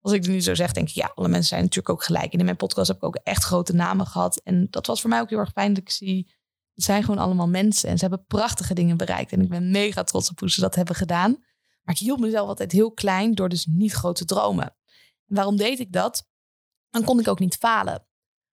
[0.02, 2.34] Als ik het nu zo zeg, denk ik, ja, alle mensen zijn natuurlijk ook gelijk.
[2.34, 4.42] En in mijn podcast heb ik ook echt grote namen gehad.
[4.44, 6.32] En dat was voor mij ook heel erg fijn dat ik zie,
[6.74, 7.90] het zijn gewoon allemaal mensen.
[7.90, 9.32] En ze hebben prachtige dingen bereikt.
[9.32, 11.44] En ik ben mega trots op hoe ze dat hebben gedaan.
[11.90, 14.76] Maar ik hield mezelf altijd heel klein door dus niet grote dromen.
[15.26, 16.28] Waarom deed ik dat?
[16.90, 18.08] Dan kon ik ook niet falen.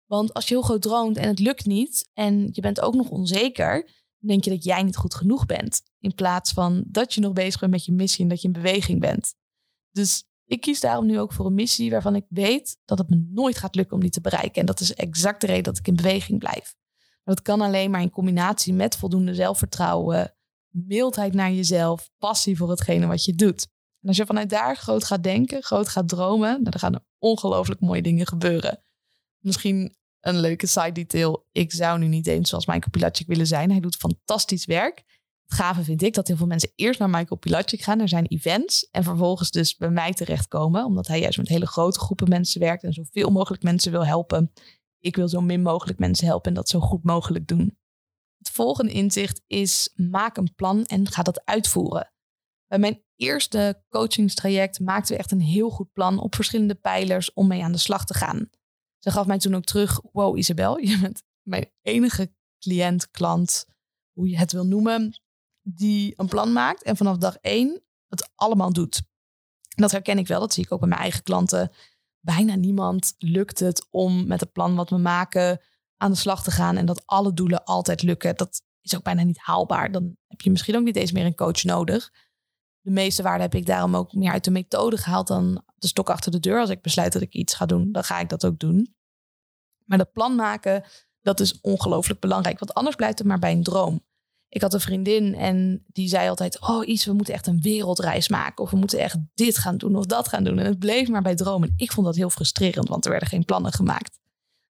[0.04, 3.08] Want als je heel groot droomt en het lukt niet en je bent ook nog
[3.08, 3.84] onzeker,
[4.18, 5.82] dan denk je dat jij niet goed genoeg bent.
[5.98, 8.52] In plaats van dat je nog bezig bent met je missie en dat je in
[8.52, 9.34] beweging bent.
[9.90, 13.26] Dus ik kies daarom nu ook voor een missie waarvan ik weet dat het me
[13.28, 14.60] nooit gaat lukken om die te bereiken.
[14.60, 16.74] En dat is exact de reden dat ik in beweging blijf.
[17.24, 20.35] Maar dat kan alleen maar in combinatie met voldoende zelfvertrouwen,
[20.86, 23.66] mildheid naar jezelf, passie voor hetgene wat je doet.
[24.00, 27.04] En als je vanuit daar groot gaat denken, groot gaat dromen, nou, dan gaan er
[27.18, 28.82] ongelooflijk mooie dingen gebeuren.
[29.38, 31.46] Misschien een leuke side detail.
[31.52, 33.70] Ik zou nu niet eens zoals Michael Pilacic willen zijn.
[33.70, 35.04] Hij doet fantastisch werk.
[35.46, 38.26] Het gave vind ik dat heel veel mensen eerst naar Michael Pilacic gaan, naar zijn
[38.26, 38.88] events.
[38.90, 40.84] En vervolgens dus bij mij terechtkomen.
[40.84, 44.52] Omdat hij juist met hele grote groepen mensen werkt en zoveel mogelijk mensen wil helpen.
[44.98, 47.78] Ik wil zo min mogelijk mensen helpen en dat zo goed mogelijk doen.
[48.50, 52.12] Volgende inzicht is maak een plan en ga dat uitvoeren.
[52.66, 57.46] Bij mijn eerste coachingstraject maakten we echt een heel goed plan op verschillende pijlers om
[57.46, 58.50] mee aan de slag te gaan.
[58.98, 63.66] Ze gaf mij toen ook terug: Wow, Isabel, je bent mijn enige cliënt, klant,
[64.12, 65.20] hoe je het wil noemen,
[65.62, 69.02] die een plan maakt en vanaf dag één het allemaal doet.
[69.68, 71.72] dat herken ik wel, dat zie ik ook bij mijn eigen klanten.
[72.20, 75.60] Bijna niemand lukt het om met het plan wat we maken
[75.96, 78.36] aan de slag te gaan en dat alle doelen altijd lukken.
[78.36, 79.92] Dat is ook bijna niet haalbaar.
[79.92, 82.12] Dan heb je misschien ook niet eens meer een coach nodig.
[82.80, 86.10] De meeste waarde heb ik daarom ook meer uit de methode gehaald dan de stok
[86.10, 86.60] achter de deur.
[86.60, 88.94] Als ik besluit dat ik iets ga doen, dan ga ik dat ook doen.
[89.84, 90.84] Maar dat plan maken,
[91.20, 92.58] dat is ongelooflijk belangrijk.
[92.58, 94.04] Want anders blijft het maar bij een droom.
[94.48, 98.28] Ik had een vriendin en die zei altijd: Oh, iets, we moeten echt een wereldreis
[98.28, 98.64] maken.
[98.64, 100.58] Of we moeten echt dit gaan doen of dat gaan doen.
[100.58, 101.72] En het bleef maar bij dromen.
[101.76, 104.18] Ik vond dat heel frustrerend, want er werden geen plannen gemaakt.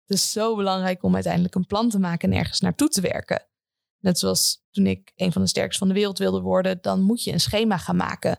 [0.07, 3.47] Het is zo belangrijk om uiteindelijk een plan te maken en ergens naartoe te werken.
[3.99, 7.23] Net zoals toen ik een van de sterkste van de wereld wilde worden, dan moet
[7.23, 8.39] je een schema gaan maken.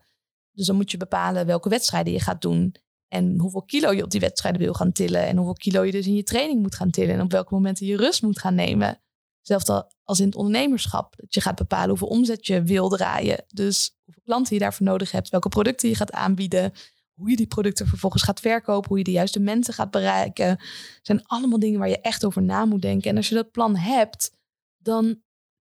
[0.52, 2.76] Dus dan moet je bepalen welke wedstrijden je gaat doen.
[3.08, 5.28] En hoeveel kilo je op die wedstrijden wil gaan tillen.
[5.28, 7.16] En hoeveel kilo je dus in je training moet gaan tillen.
[7.16, 9.02] En op welke momenten je rust moet gaan nemen.
[9.42, 9.70] Zelfs
[10.04, 11.14] als in het ondernemerschap.
[11.18, 13.46] Dat je gaat bepalen hoeveel omzet je wil draaien.
[13.48, 15.30] Dus hoeveel klanten je daarvoor nodig hebt.
[15.30, 16.72] Welke producten je gaat aanbieden.
[17.18, 18.90] Hoe je die producten vervolgens gaat verkopen.
[18.90, 20.60] Hoe je de juiste mensen gaat bereiken.
[21.02, 23.10] Zijn allemaal dingen waar je echt over na moet denken.
[23.10, 24.32] En als je dat plan hebt,
[24.78, 25.22] dan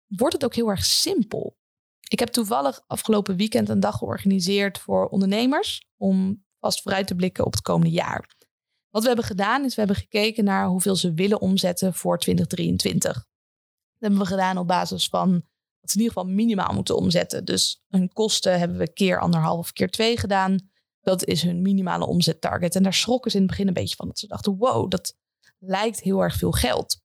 [0.08, 1.58] wordt het ook heel erg simpel.
[2.08, 5.86] Ik heb toevallig afgelopen weekend een dag georganiseerd voor ondernemers.
[5.98, 8.36] Om vast vooruit te blikken op het komende jaar.
[8.90, 13.14] Wat we hebben gedaan is we hebben gekeken naar hoeveel ze willen omzetten voor 2023.
[13.14, 13.24] Dat
[13.98, 15.32] hebben we gedaan op basis van
[15.80, 17.46] dat ze in ieder geval minimaal moeten omzetten.
[17.46, 20.72] Dus hun kosten hebben we keer anderhalf, keer twee gedaan.
[21.04, 22.76] Dat is hun minimale omzettarget.
[22.76, 24.08] En daar schrokken ze in het begin een beetje van.
[24.08, 25.16] Dat ze dachten, wow, dat
[25.60, 27.02] lijkt heel erg veel geld.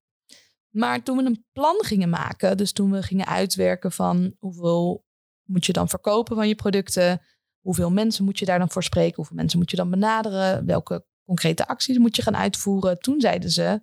[0.68, 5.04] Maar toen we een plan gingen maken, dus toen we gingen uitwerken van hoeveel
[5.44, 7.20] moet je dan verkopen van je producten,
[7.60, 11.06] hoeveel mensen moet je daar dan voor spreken, hoeveel mensen moet je dan benaderen, welke
[11.24, 13.82] concrete acties moet je gaan uitvoeren, toen zeiden ze,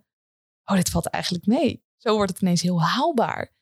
[0.64, 1.84] oh, dit valt eigenlijk mee.
[1.98, 3.54] Zo wordt het ineens heel haalbaar.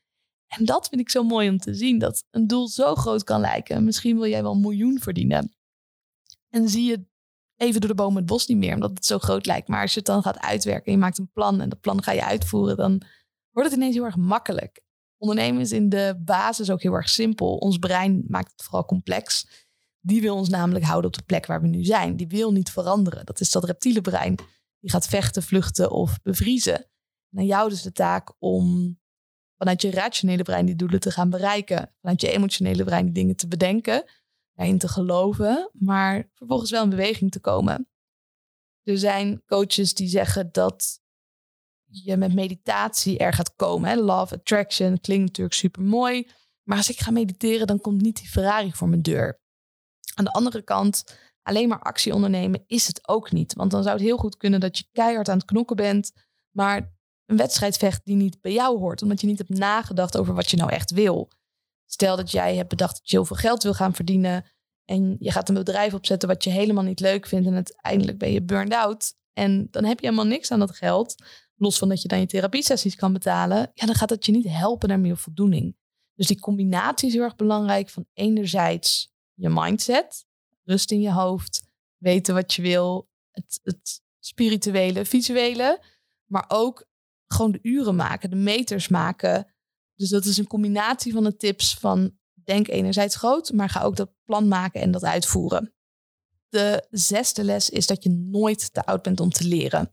[0.48, 3.40] En dat vind ik zo mooi om te zien, dat een doel zo groot kan
[3.40, 3.84] lijken.
[3.84, 5.56] Misschien wil jij wel een miljoen verdienen.
[6.54, 7.06] En zie je
[7.56, 9.68] even door de bomen het bos niet meer, omdat het zo groot lijkt.
[9.68, 12.04] Maar als je het dan gaat uitwerken en je maakt een plan en dat plan
[12.04, 13.02] ga je uitvoeren, dan
[13.52, 14.82] wordt het ineens heel erg makkelijk.
[15.18, 17.58] Ondernemen is in de basis ook heel erg simpel.
[17.58, 19.48] Ons brein maakt het vooral complex.
[20.00, 22.16] Die wil ons namelijk houden op de plek waar we nu zijn.
[22.16, 23.26] Die wil niet veranderen.
[23.26, 24.36] Dat is dat reptiele brein.
[24.80, 26.90] Die gaat vechten, vluchten of bevriezen.
[27.32, 28.98] En jou dus de taak om
[29.58, 31.94] vanuit je rationele brein die doelen te gaan bereiken.
[32.02, 34.06] Vanuit je emotionele brein die dingen te bedenken.
[34.54, 35.70] Daarin te geloven.
[35.74, 37.88] Maar vervolgens wel in beweging te komen.
[38.84, 41.02] Er zijn coaches die zeggen dat
[41.86, 43.90] je met meditatie er gaat komen.
[43.90, 43.96] Hè?
[43.96, 46.30] Love attraction klinkt natuurlijk super mooi.
[46.64, 49.42] Maar als ik ga mediteren, dan komt niet die Ferrari voor mijn deur.
[50.14, 53.54] Aan de andere kant, alleen maar actie ondernemen is het ook niet.
[53.54, 56.12] Want dan zou het heel goed kunnen dat je keihard aan het knokken bent,
[56.50, 60.34] maar een wedstrijd vecht die niet bij jou hoort, omdat je niet hebt nagedacht over
[60.34, 61.30] wat je nou echt wil.
[61.94, 64.46] Stel dat jij hebt bedacht dat je heel veel geld wil gaan verdienen
[64.86, 68.32] en je gaat een bedrijf opzetten wat je helemaal niet leuk vindt en uiteindelijk ben
[68.32, 71.16] je burned out en dan heb je helemaal niks aan dat geld,
[71.56, 74.48] los van dat je dan je therapiesessies kan betalen, ja, dan gaat het je niet
[74.48, 75.76] helpen naar meer voldoening.
[76.16, 80.26] Dus die combinatie is heel erg belangrijk van enerzijds je mindset,
[80.64, 85.84] rust in je hoofd, weten wat je wil, het, het spirituele, visuele,
[86.26, 86.86] maar ook
[87.28, 89.53] gewoon de uren maken, de meters maken.
[89.96, 93.96] Dus dat is een combinatie van de tips van denk enerzijds groot, maar ga ook
[93.96, 95.74] dat plan maken en dat uitvoeren.
[96.50, 99.92] De zesde les is dat je nooit te oud bent om te leren.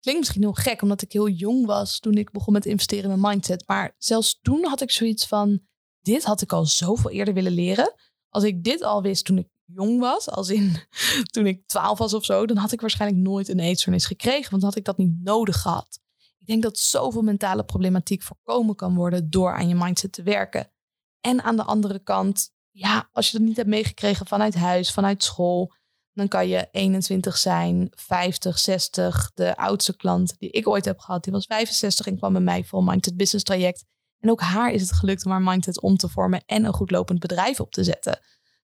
[0.00, 3.20] Klinkt misschien heel gek, omdat ik heel jong was toen ik begon met investeren in
[3.20, 3.66] mijn mindset.
[3.66, 5.60] Maar zelfs toen had ik zoiets van,
[6.00, 7.94] dit had ik al zoveel eerder willen leren.
[8.28, 10.76] Als ik dit al wist toen ik jong was, als in
[11.32, 14.62] toen ik twaalf was of zo, dan had ik waarschijnlijk nooit een eetstoornis gekregen, want
[14.62, 16.00] had ik dat niet nodig gehad.
[16.46, 20.72] Ik denk dat zoveel mentale problematiek voorkomen kan worden door aan je mindset te werken.
[21.20, 25.24] En aan de andere kant, ja, als je dat niet hebt meegekregen vanuit huis, vanuit
[25.24, 25.72] school,
[26.12, 29.30] dan kan je 21 zijn, 50, 60.
[29.34, 32.64] De oudste klant die ik ooit heb gehad, die was 65 en kwam bij mij
[32.64, 33.84] voor Mindset Business traject.
[34.18, 36.90] En ook haar is het gelukt om haar mindset om te vormen en een goed
[36.90, 38.18] lopend bedrijf op te zetten.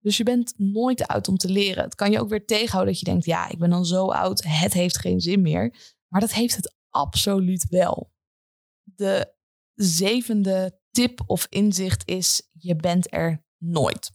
[0.01, 1.85] Dus je bent nooit te oud om te leren.
[1.85, 4.45] Het kan je ook weer tegenhouden dat je denkt, ja, ik ben dan zo oud,
[4.45, 5.75] het heeft geen zin meer.
[6.09, 8.12] Maar dat heeft het absoluut wel.
[8.83, 9.35] De
[9.74, 14.11] zevende tip of inzicht is, je bent er nooit.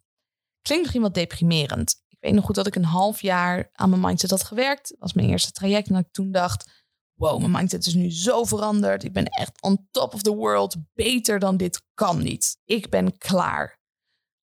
[0.62, 2.04] Klinkt misschien wat deprimerend.
[2.08, 4.90] Ik weet nog goed dat ik een half jaar aan mijn mindset had gewerkt.
[4.90, 6.84] Dat was mijn eerste traject en dat ik toen dacht,
[7.14, 9.04] wow, mijn mindset is nu zo veranderd.
[9.04, 10.76] Ik ben echt on top of the world.
[10.94, 12.58] Beter dan dit kan niet.
[12.66, 13.82] Ik ben klaar.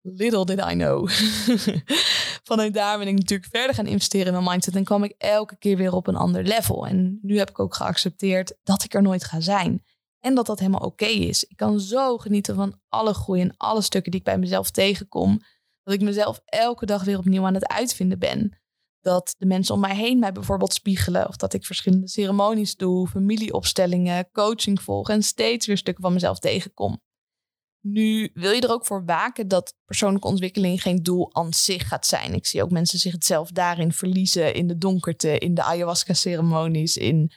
[0.01, 1.09] Little did I know.
[2.49, 5.57] Vanuit daar ben ik natuurlijk verder gaan investeren in mijn mindset en kwam ik elke
[5.57, 6.87] keer weer op een ander level.
[6.87, 9.85] En nu heb ik ook geaccepteerd dat ik er nooit ga zijn.
[10.21, 11.45] En dat dat helemaal oké is.
[11.45, 15.41] Ik kan zo genieten van alle groei en alle stukken die ik bij mezelf tegenkom.
[15.83, 18.59] Dat ik mezelf elke dag weer opnieuw aan het uitvinden ben
[19.01, 21.29] dat de mensen om mij heen mij bijvoorbeeld spiegelen.
[21.29, 26.39] Of dat ik verschillende ceremonies doe, familieopstellingen, coaching volg en steeds weer stukken van mezelf
[26.39, 27.01] tegenkom.
[27.81, 32.07] Nu wil je er ook voor waken dat persoonlijke ontwikkeling geen doel aan zich gaat
[32.07, 32.35] zijn.
[32.35, 37.33] Ik zie ook mensen zich zelf daarin verliezen in de donkerte, in de ayahuasca-ceremonies, in,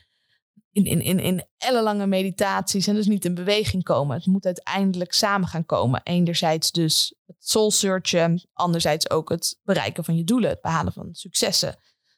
[0.71, 4.15] in, in, in, in ellenlange meditaties en dus niet in beweging komen.
[4.15, 6.01] Het moet uiteindelijk samen gaan komen.
[6.03, 11.09] Enerzijds dus het soul searchen, anderzijds ook het bereiken van je doelen, het behalen van
[11.11, 11.75] successen.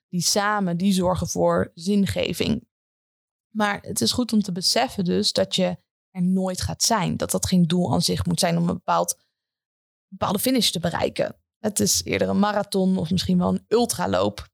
[0.09, 2.67] Die samen, die zorgen voor zingeving.
[3.49, 5.77] Maar het is goed om te beseffen dus dat je
[6.13, 7.17] er nooit gaat zijn.
[7.17, 9.17] Dat dat geen doel aan zich moet zijn om een bepaald,
[10.08, 11.36] bepaalde finish te bereiken.
[11.60, 14.52] Het is eerder een marathon of misschien wel een ultraloop.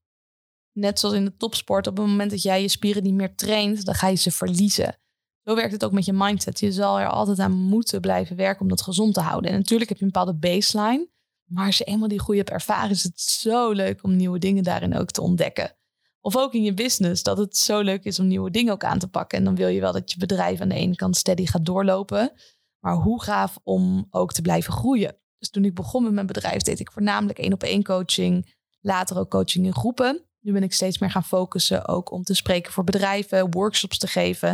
[0.72, 3.84] Net zoals in de topsport, op het moment dat jij je spieren niet meer traint,
[3.84, 4.98] dan ga je ze verliezen.
[5.44, 6.60] Zo werkt het ook met je mindset.
[6.60, 9.50] Je zal er altijd aan moeten blijven werken om dat gezond te houden.
[9.50, 11.08] En natuurlijk heb je een bepaalde baseline.
[11.44, 14.62] Maar als je eenmaal die groei hebt ervaren, is het zo leuk om nieuwe dingen
[14.62, 15.76] daarin ook te ontdekken.
[16.20, 18.98] Of ook in je business, dat het zo leuk is om nieuwe dingen ook aan
[18.98, 19.38] te pakken.
[19.38, 22.32] En dan wil je wel dat je bedrijf aan de ene kant steady gaat doorlopen.
[22.78, 25.16] Maar hoe gaaf om ook te blijven groeien.
[25.38, 28.54] Dus toen ik begon met mijn bedrijf, deed ik voornamelijk één op één coaching.
[28.80, 30.24] Later ook coaching in groepen.
[30.40, 34.06] Nu ben ik steeds meer gaan focussen ook om te spreken voor bedrijven, workshops te
[34.06, 34.48] geven.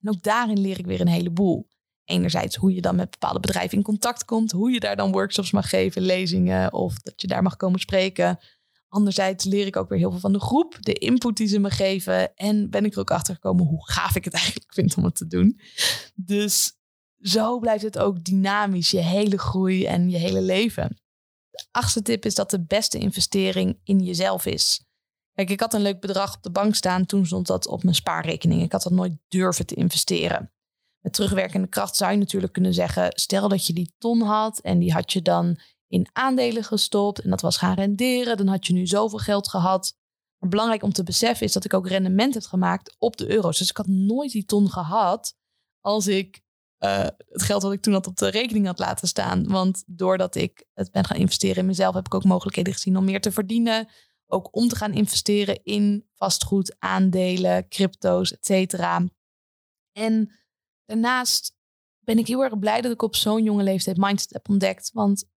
[0.00, 1.68] En ook daarin leer ik weer een heleboel.
[2.04, 5.50] Enerzijds hoe je dan met bepaalde bedrijven in contact komt, hoe je daar dan workshops
[5.50, 8.38] mag geven, lezingen of dat je daar mag komen spreken.
[8.90, 11.70] Anderzijds leer ik ook weer heel veel van de groep, de input die ze me
[11.70, 12.34] geven.
[12.34, 15.14] En ben ik er ook achter gekomen hoe gaaf ik het eigenlijk vind om het
[15.14, 15.60] te doen.
[16.14, 16.72] Dus
[17.20, 20.98] zo blijft het ook dynamisch, je hele groei en je hele leven.
[21.50, 24.84] De achtste tip is dat de beste investering in jezelf is.
[25.32, 27.06] Kijk, ik had een leuk bedrag op de bank staan.
[27.06, 28.62] Toen stond dat op mijn spaarrekening.
[28.62, 30.52] Ik had dat nooit durven te investeren.
[31.00, 34.78] Met terugwerkende kracht zou je natuurlijk kunnen zeggen: stel dat je die ton had en
[34.78, 35.58] die had je dan
[35.90, 39.98] in aandelen gestopt en dat was gaan renderen, dan had je nu zoveel geld gehad.
[40.38, 43.58] Maar belangrijk om te beseffen is dat ik ook rendement heb gemaakt op de euro's.
[43.58, 45.36] Dus ik had nooit die ton gehad
[45.80, 46.42] als ik
[46.84, 49.48] uh, het geld wat ik toen had op de rekening had laten staan.
[49.48, 53.04] Want doordat ik het ben gaan investeren in mezelf, heb ik ook mogelijkheden gezien om
[53.04, 53.88] meer te verdienen.
[54.26, 59.04] Ook om te gaan investeren in vastgoed, aandelen, crypto's, et cetera.
[59.92, 60.32] En
[60.84, 61.56] daarnaast
[61.98, 64.90] ben ik heel erg blij dat ik op zo'n jonge leeftijd mindset heb ontdekt.
[64.92, 65.28] Want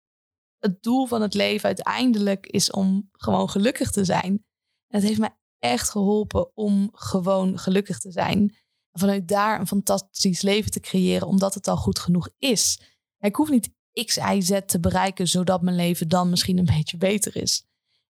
[0.62, 4.44] het doel van het leven uiteindelijk is om gewoon gelukkig te zijn.
[4.88, 8.38] En het heeft mij echt geholpen om gewoon gelukkig te zijn.
[8.90, 12.80] En vanuit daar een fantastisch leven te creëren, omdat het al goed genoeg is.
[13.18, 13.70] Ik hoef niet
[14.04, 17.64] X, Y, Z te bereiken, zodat mijn leven dan misschien een beetje beter is.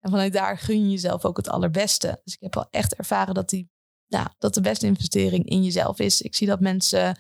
[0.01, 2.21] En vanuit daar gun je jezelf ook het allerbeste.
[2.25, 3.71] Dus ik heb wel echt ervaren dat, die,
[4.07, 6.23] ja, dat de beste investering in jezelf is.
[6.23, 7.19] Ik zie dat mensen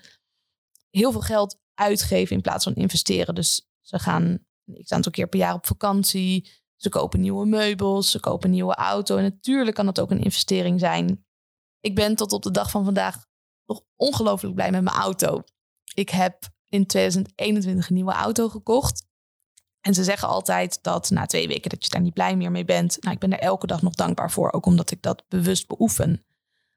[0.90, 3.34] heel veel geld uitgeven in plaats van investeren.
[3.34, 6.50] Dus ze gaan ik een keer per jaar op vakantie.
[6.76, 9.16] Ze kopen nieuwe meubels, ze kopen een nieuwe auto.
[9.16, 11.24] En natuurlijk kan dat ook een investering zijn.
[11.81, 13.26] Ik ben tot op de dag van vandaag
[13.66, 15.42] nog ongelooflijk blij met mijn auto.
[15.94, 19.07] Ik heb in 2021 een nieuwe auto gekocht.
[19.81, 22.64] En ze zeggen altijd dat na twee weken dat je daar niet blij meer mee
[22.64, 22.96] bent.
[23.00, 26.24] Nou, ik ben er elke dag nog dankbaar voor, ook omdat ik dat bewust beoefen.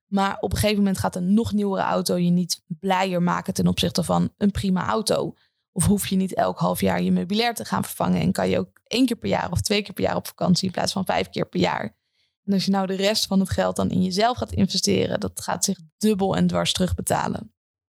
[0.05, 3.67] Maar op een gegeven moment gaat een nog nieuwere auto je niet blijer maken ten
[3.67, 5.33] opzichte van een prima auto.
[5.71, 8.21] Of hoef je niet elk half jaar je meubilair te gaan vervangen.
[8.21, 10.65] En kan je ook één keer per jaar of twee keer per jaar op vakantie
[10.65, 11.99] in plaats van vijf keer per jaar.
[12.43, 15.41] En als je nou de rest van het geld dan in jezelf gaat investeren, dat
[15.41, 17.53] gaat zich dubbel en dwars terugbetalen.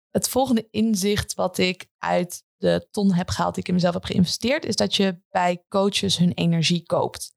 [0.09, 4.03] Het volgende inzicht wat ik uit de ton heb gehaald die ik in mezelf heb
[4.03, 7.35] geïnvesteerd, is dat je bij coaches hun energie koopt.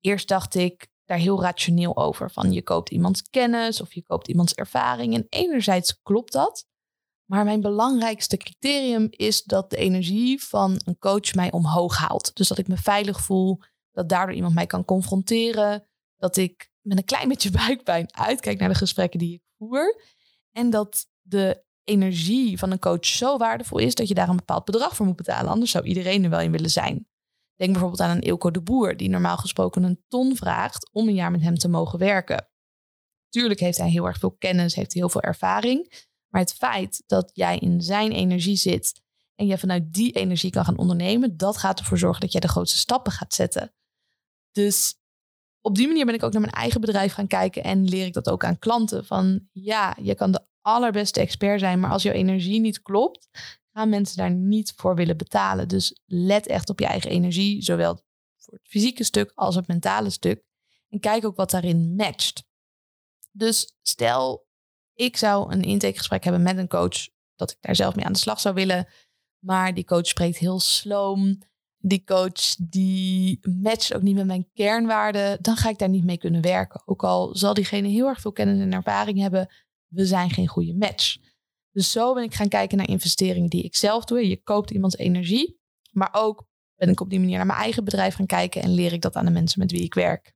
[0.00, 2.30] Eerst dacht ik daar heel rationeel over.
[2.30, 5.14] Van je koopt iemands kennis of je koopt iemands ervaring.
[5.14, 6.66] En enerzijds klopt dat.
[7.24, 12.36] Maar mijn belangrijkste criterium is dat de energie van een coach mij omhoog haalt.
[12.36, 13.60] Dus dat ik me veilig voel,
[13.92, 18.68] dat daardoor iemand mij kan confronteren, dat ik met een klein beetje buikpijn uitkijk naar
[18.68, 20.02] de gesprekken die ik voer.
[20.50, 24.64] En dat de energie van een coach zo waardevol is dat je daar een bepaald
[24.64, 25.50] bedrag voor moet betalen.
[25.50, 27.08] Anders zou iedereen er wel in willen zijn.
[27.54, 31.14] Denk bijvoorbeeld aan een Ilko de Boer, die normaal gesproken een ton vraagt om een
[31.14, 32.48] jaar met hem te mogen werken.
[33.28, 36.06] Tuurlijk heeft hij heel erg veel kennis, heeft hij heel veel ervaring.
[36.34, 39.02] Maar het feit dat jij in zijn energie zit
[39.34, 42.48] en je vanuit die energie kan gaan ondernemen, dat gaat ervoor zorgen dat jij de
[42.48, 43.74] grootste stappen gaat zetten.
[44.52, 44.94] Dus
[45.60, 48.12] op die manier ben ik ook naar mijn eigen bedrijf gaan kijken en leer ik
[48.12, 49.04] dat ook aan klanten.
[49.04, 53.28] Van ja, je kan de allerbeste expert zijn, maar als jouw energie niet klopt,
[53.72, 55.68] gaan mensen daar niet voor willen betalen.
[55.68, 57.94] Dus let echt op je eigen energie, zowel
[58.36, 60.42] voor het fysieke stuk als het mentale stuk.
[60.88, 62.44] En kijk ook wat daarin matcht.
[63.30, 64.43] Dus stel
[64.94, 68.18] ik zou een intakegesprek hebben met een coach dat ik daar zelf mee aan de
[68.18, 68.88] slag zou willen.
[69.38, 71.38] Maar die coach spreekt heel sloom.
[71.78, 75.42] Die coach die matcht ook niet met mijn kernwaarden.
[75.42, 76.82] Dan ga ik daar niet mee kunnen werken.
[76.84, 79.48] Ook al zal diegene heel erg veel kennis en ervaring hebben.
[79.86, 81.16] We zijn geen goede match.
[81.70, 84.28] Dus zo ben ik gaan kijken naar investeringen die ik zelf doe.
[84.28, 88.14] Je koopt iemands energie, maar ook ben ik op die manier naar mijn eigen bedrijf
[88.14, 90.34] gaan kijken en leer ik dat aan de mensen met wie ik werk.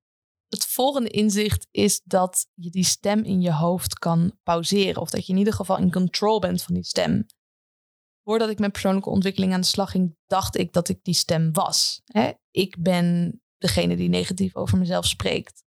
[0.49, 5.03] Het volgende inzicht is dat je die stem in je hoofd kan pauzeren.
[5.03, 7.27] Of dat je in ieder geval in control bent van die stem.
[8.25, 11.53] Voordat ik met persoonlijke ontwikkeling aan de slag ging, dacht ik dat ik die stem
[11.53, 12.03] was.
[12.51, 15.65] Ik ben degene die negatief over mezelf spreekt.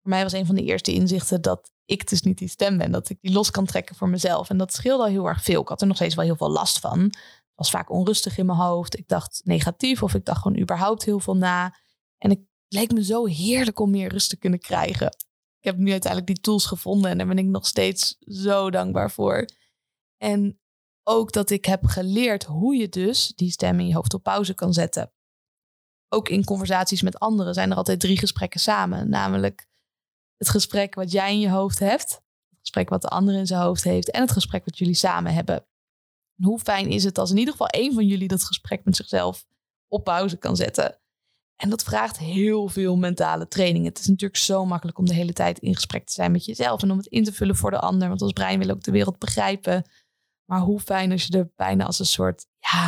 [0.00, 2.92] Voor mij was een van de eerste inzichten dat ik dus niet die stem ben.
[2.92, 4.50] Dat ik die los kan trekken voor mezelf.
[4.50, 5.60] En dat scheelde al heel erg veel.
[5.60, 7.00] Ik had er nog steeds wel heel veel last van.
[7.00, 8.98] Het was vaak onrustig in mijn hoofd.
[8.98, 11.76] Ik dacht negatief of ik dacht gewoon überhaupt heel veel na.
[12.18, 12.40] En ik
[12.74, 15.06] leek me zo heerlijk om meer rust te kunnen krijgen.
[15.58, 19.10] Ik heb nu uiteindelijk die tools gevonden en daar ben ik nog steeds zo dankbaar
[19.10, 19.44] voor.
[20.16, 20.60] En
[21.02, 24.54] ook dat ik heb geleerd hoe je dus die stem in je hoofd op pauze
[24.54, 25.12] kan zetten.
[26.08, 29.08] Ook in conversaties met anderen zijn er altijd drie gesprekken samen.
[29.08, 29.66] Namelijk
[30.36, 32.10] het gesprek wat jij in je hoofd hebt,
[32.48, 35.34] het gesprek wat de ander in zijn hoofd heeft en het gesprek wat jullie samen
[35.34, 35.66] hebben.
[36.42, 39.46] hoe fijn is het als in ieder geval één van jullie dat gesprek met zichzelf
[39.88, 40.98] op pauze kan zetten.
[41.56, 43.84] En dat vraagt heel veel mentale training.
[43.84, 46.82] Het is natuurlijk zo makkelijk om de hele tijd in gesprek te zijn met jezelf
[46.82, 48.08] en om het in te vullen voor de ander.
[48.08, 49.90] Want ons brein wil ook de wereld begrijpen.
[50.44, 52.86] Maar hoe fijn als je er bijna als een soort, ja,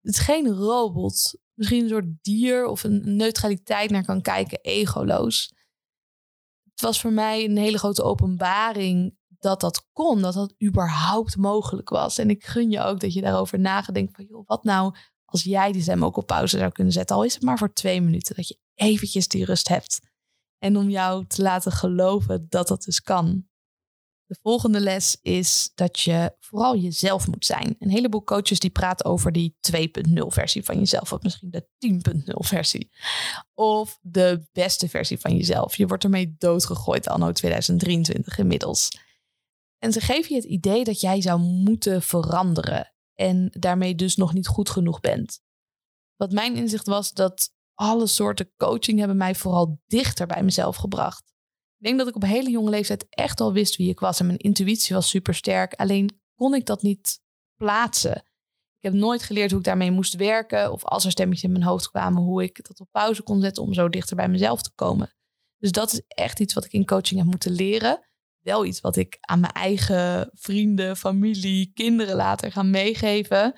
[0.00, 5.52] het is geen robot, misschien een soort dier of een neutraliteit naar kan kijken, egoloos.
[6.70, 11.88] Het was voor mij een hele grote openbaring dat dat kon, dat dat überhaupt mogelijk
[11.88, 12.18] was.
[12.18, 14.94] En ik gun je ook dat je daarover nagedenkt van, joh, wat nou
[15.30, 17.72] als jij die stem ook op pauze zou kunnen zetten, al is het maar voor
[17.72, 20.00] twee minuten, dat je eventjes die rust hebt.
[20.58, 23.46] En om jou te laten geloven dat dat dus kan.
[24.26, 27.76] De volgende les is dat je vooral jezelf moet zijn.
[27.78, 29.78] Een heleboel coaches die praten over die 2.0
[30.26, 31.68] versie van jezelf, of misschien de
[32.22, 32.90] 10.0 versie.
[33.54, 35.76] Of de beste versie van jezelf.
[35.76, 38.88] Je wordt ermee doodgegooid anno 2023 inmiddels.
[39.78, 44.32] En ze geven je het idee dat jij zou moeten veranderen en daarmee dus nog
[44.32, 45.40] niet goed genoeg bent.
[46.16, 51.32] Wat mijn inzicht was dat alle soorten coaching hebben mij vooral dichter bij mezelf gebracht.
[51.78, 54.26] Ik denk dat ik op hele jonge leeftijd echt al wist wie ik was en
[54.26, 55.74] mijn intuïtie was super sterk.
[55.74, 57.20] Alleen kon ik dat niet
[57.56, 58.16] plaatsen.
[58.76, 61.64] Ik heb nooit geleerd hoe ik daarmee moest werken of als er stemmetjes in mijn
[61.64, 64.72] hoofd kwamen, hoe ik dat op pauze kon zetten om zo dichter bij mezelf te
[64.74, 65.14] komen.
[65.56, 68.08] Dus dat is echt iets wat ik in coaching heb moeten leren
[68.42, 73.54] wel iets wat ik aan mijn eigen vrienden, familie, kinderen later ga meegeven.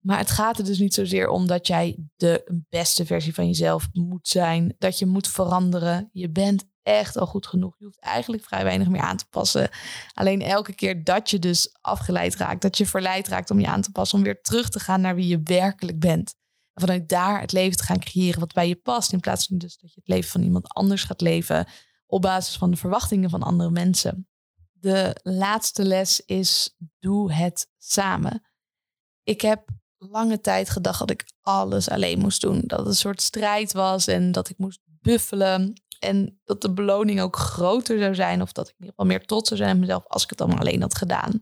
[0.00, 3.88] Maar het gaat er dus niet zozeer om dat jij de beste versie van jezelf
[3.92, 4.74] moet zijn.
[4.78, 6.08] Dat je moet veranderen.
[6.12, 7.78] Je bent echt al goed genoeg.
[7.78, 9.68] Je hoeft eigenlijk vrij weinig meer aan te passen.
[10.14, 13.82] Alleen elke keer dat je dus afgeleid raakt, dat je verleid raakt om je aan
[13.82, 16.34] te passen, om weer terug te gaan naar wie je werkelijk bent.
[16.72, 19.12] En vanuit daar het leven te gaan creëren wat bij je past.
[19.12, 21.66] In plaats van dus dat je het leven van iemand anders gaat leven
[22.10, 24.28] op basis van de verwachtingen van andere mensen.
[24.72, 28.42] De laatste les is doe het samen.
[29.22, 32.62] Ik heb lange tijd gedacht dat ik alles alleen moest doen.
[32.66, 35.82] Dat het een soort strijd was en dat ik moest buffelen.
[35.98, 38.42] En dat de beloning ook groter zou zijn.
[38.42, 40.40] Of dat ik in ieder geval meer trots zou zijn op mezelf als ik het
[40.40, 41.38] allemaal alleen had gedaan.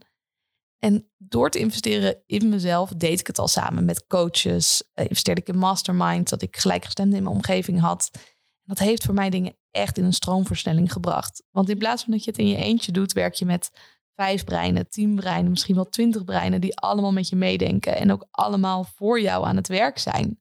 [0.79, 4.83] En door te investeren in mezelf deed ik het al samen met coaches.
[4.93, 8.09] Eh, investeerde ik in mastermind, dat ik gelijkgestemde in mijn omgeving had.
[8.13, 11.43] En dat heeft voor mij dingen echt in een stroomversnelling gebracht.
[11.51, 13.71] Want in plaats van dat je het in je eentje doet, werk je met
[14.15, 18.27] vijf breinen, tien breinen, misschien wel twintig breinen die allemaal met je meedenken en ook
[18.31, 20.39] allemaal voor jou aan het werk zijn.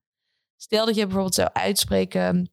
[0.56, 2.52] Stel dat je bijvoorbeeld zou uitspreken,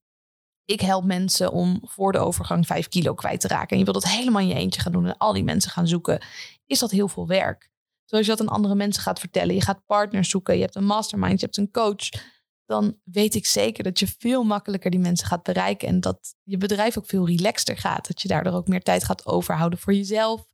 [0.65, 3.69] ik help mensen om voor de overgang vijf kilo kwijt te raken.
[3.69, 5.87] En je wilt dat helemaal in je eentje gaan doen en al die mensen gaan
[5.87, 6.21] zoeken.
[6.65, 7.69] Is dat heel veel werk?
[8.03, 9.55] Zoals je dat aan andere mensen gaat vertellen.
[9.55, 12.09] Je gaat partners zoeken, je hebt een mastermind, je hebt een coach
[12.65, 16.57] dan weet ik zeker dat je veel makkelijker die mensen gaat bereiken en dat je
[16.57, 18.07] bedrijf ook veel relaxter gaat.
[18.07, 20.47] Dat je daardoor ook meer tijd gaat overhouden voor jezelf,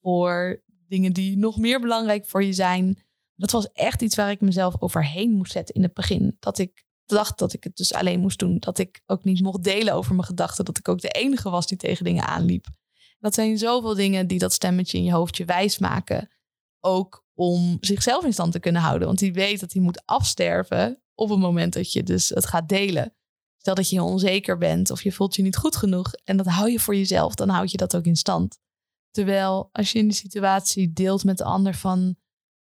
[0.00, 3.02] voor dingen die nog meer belangrijk voor je zijn.
[3.34, 6.36] Dat was echt iets waar ik mezelf overheen moest zetten in het begin.
[6.38, 8.58] Dat ik dacht dat ik het dus alleen moest doen.
[8.58, 10.64] Dat ik ook niet mocht delen over mijn gedachten.
[10.64, 12.66] Dat ik ook de enige was die tegen dingen aanliep.
[13.18, 16.30] Dat zijn zoveel dingen die dat stemmetje in je hoofdje wijs maken.
[16.80, 19.06] Ook om zichzelf in stand te kunnen houden.
[19.06, 22.68] Want die weet dat hij moet afsterven op het moment dat je dus het gaat
[22.68, 23.14] delen.
[23.56, 26.70] Stel dat je onzeker bent of je voelt je niet goed genoeg en dat hou
[26.70, 28.58] je voor jezelf, dan houd je dat ook in stand.
[29.10, 32.16] Terwijl als je in de situatie deelt met de ander van,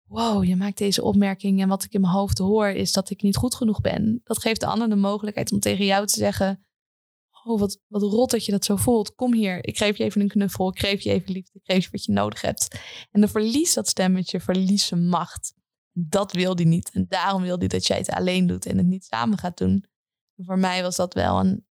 [0.07, 3.21] wow, je maakt deze opmerking en wat ik in mijn hoofd hoor is dat ik
[3.21, 4.21] niet goed genoeg ben.
[4.23, 6.65] Dat geeft de ander de mogelijkheid om tegen jou te zeggen,
[7.43, 9.15] oh wat, wat rot dat je dat zo voelt.
[9.15, 11.83] Kom hier, ik geef je even een knuffel, ik geef je even liefde, ik geef
[11.83, 12.79] je wat je nodig hebt.
[13.11, 15.53] En dan verliest dat stemmetje, verlies zijn macht.
[15.93, 16.91] Dat wil hij niet.
[16.91, 19.85] En daarom wil hij dat jij het alleen doet en het niet samen gaat doen.
[20.35, 21.65] voor mij was dat wel een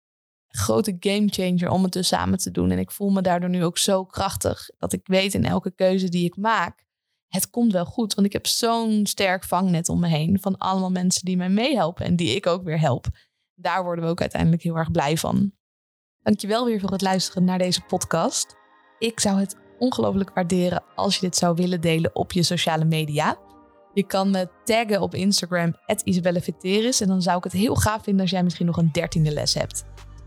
[0.47, 2.72] grote game changer om het dus samen te doen.
[2.72, 6.09] En ik voel me daardoor nu ook zo krachtig dat ik weet in elke keuze
[6.09, 6.86] die ik maak,
[7.28, 8.13] het komt wel goed.
[8.13, 12.05] Want ik heb zo'n sterk vangnet om me heen van allemaal mensen die mij meehelpen
[12.05, 13.07] en die ik ook weer help.
[13.53, 15.51] Daar worden we ook uiteindelijk heel erg blij van.
[16.22, 18.55] Dankjewel weer voor het luisteren naar deze podcast.
[18.99, 23.48] Ik zou het ongelooflijk waarderen als je dit zou willen delen op je sociale media.
[23.99, 26.41] Je kan me taggen op Instagram, Isabelle
[26.99, 29.53] En dan zou ik het heel gaaf vinden als jij misschien nog een dertiende les
[29.53, 29.83] hebt.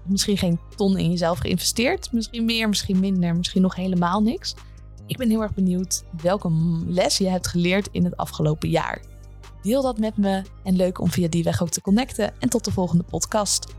[0.07, 2.13] Misschien geen ton in jezelf geïnvesteerd.
[2.13, 4.55] Misschien meer, misschien minder, misschien nog helemaal niks.
[5.07, 6.51] Ik ben heel erg benieuwd welke
[6.87, 9.03] les je hebt geleerd in het afgelopen jaar.
[9.63, 12.41] Deel dat met me en leuk om via die weg ook te connecten.
[12.41, 13.75] En tot de volgende podcast.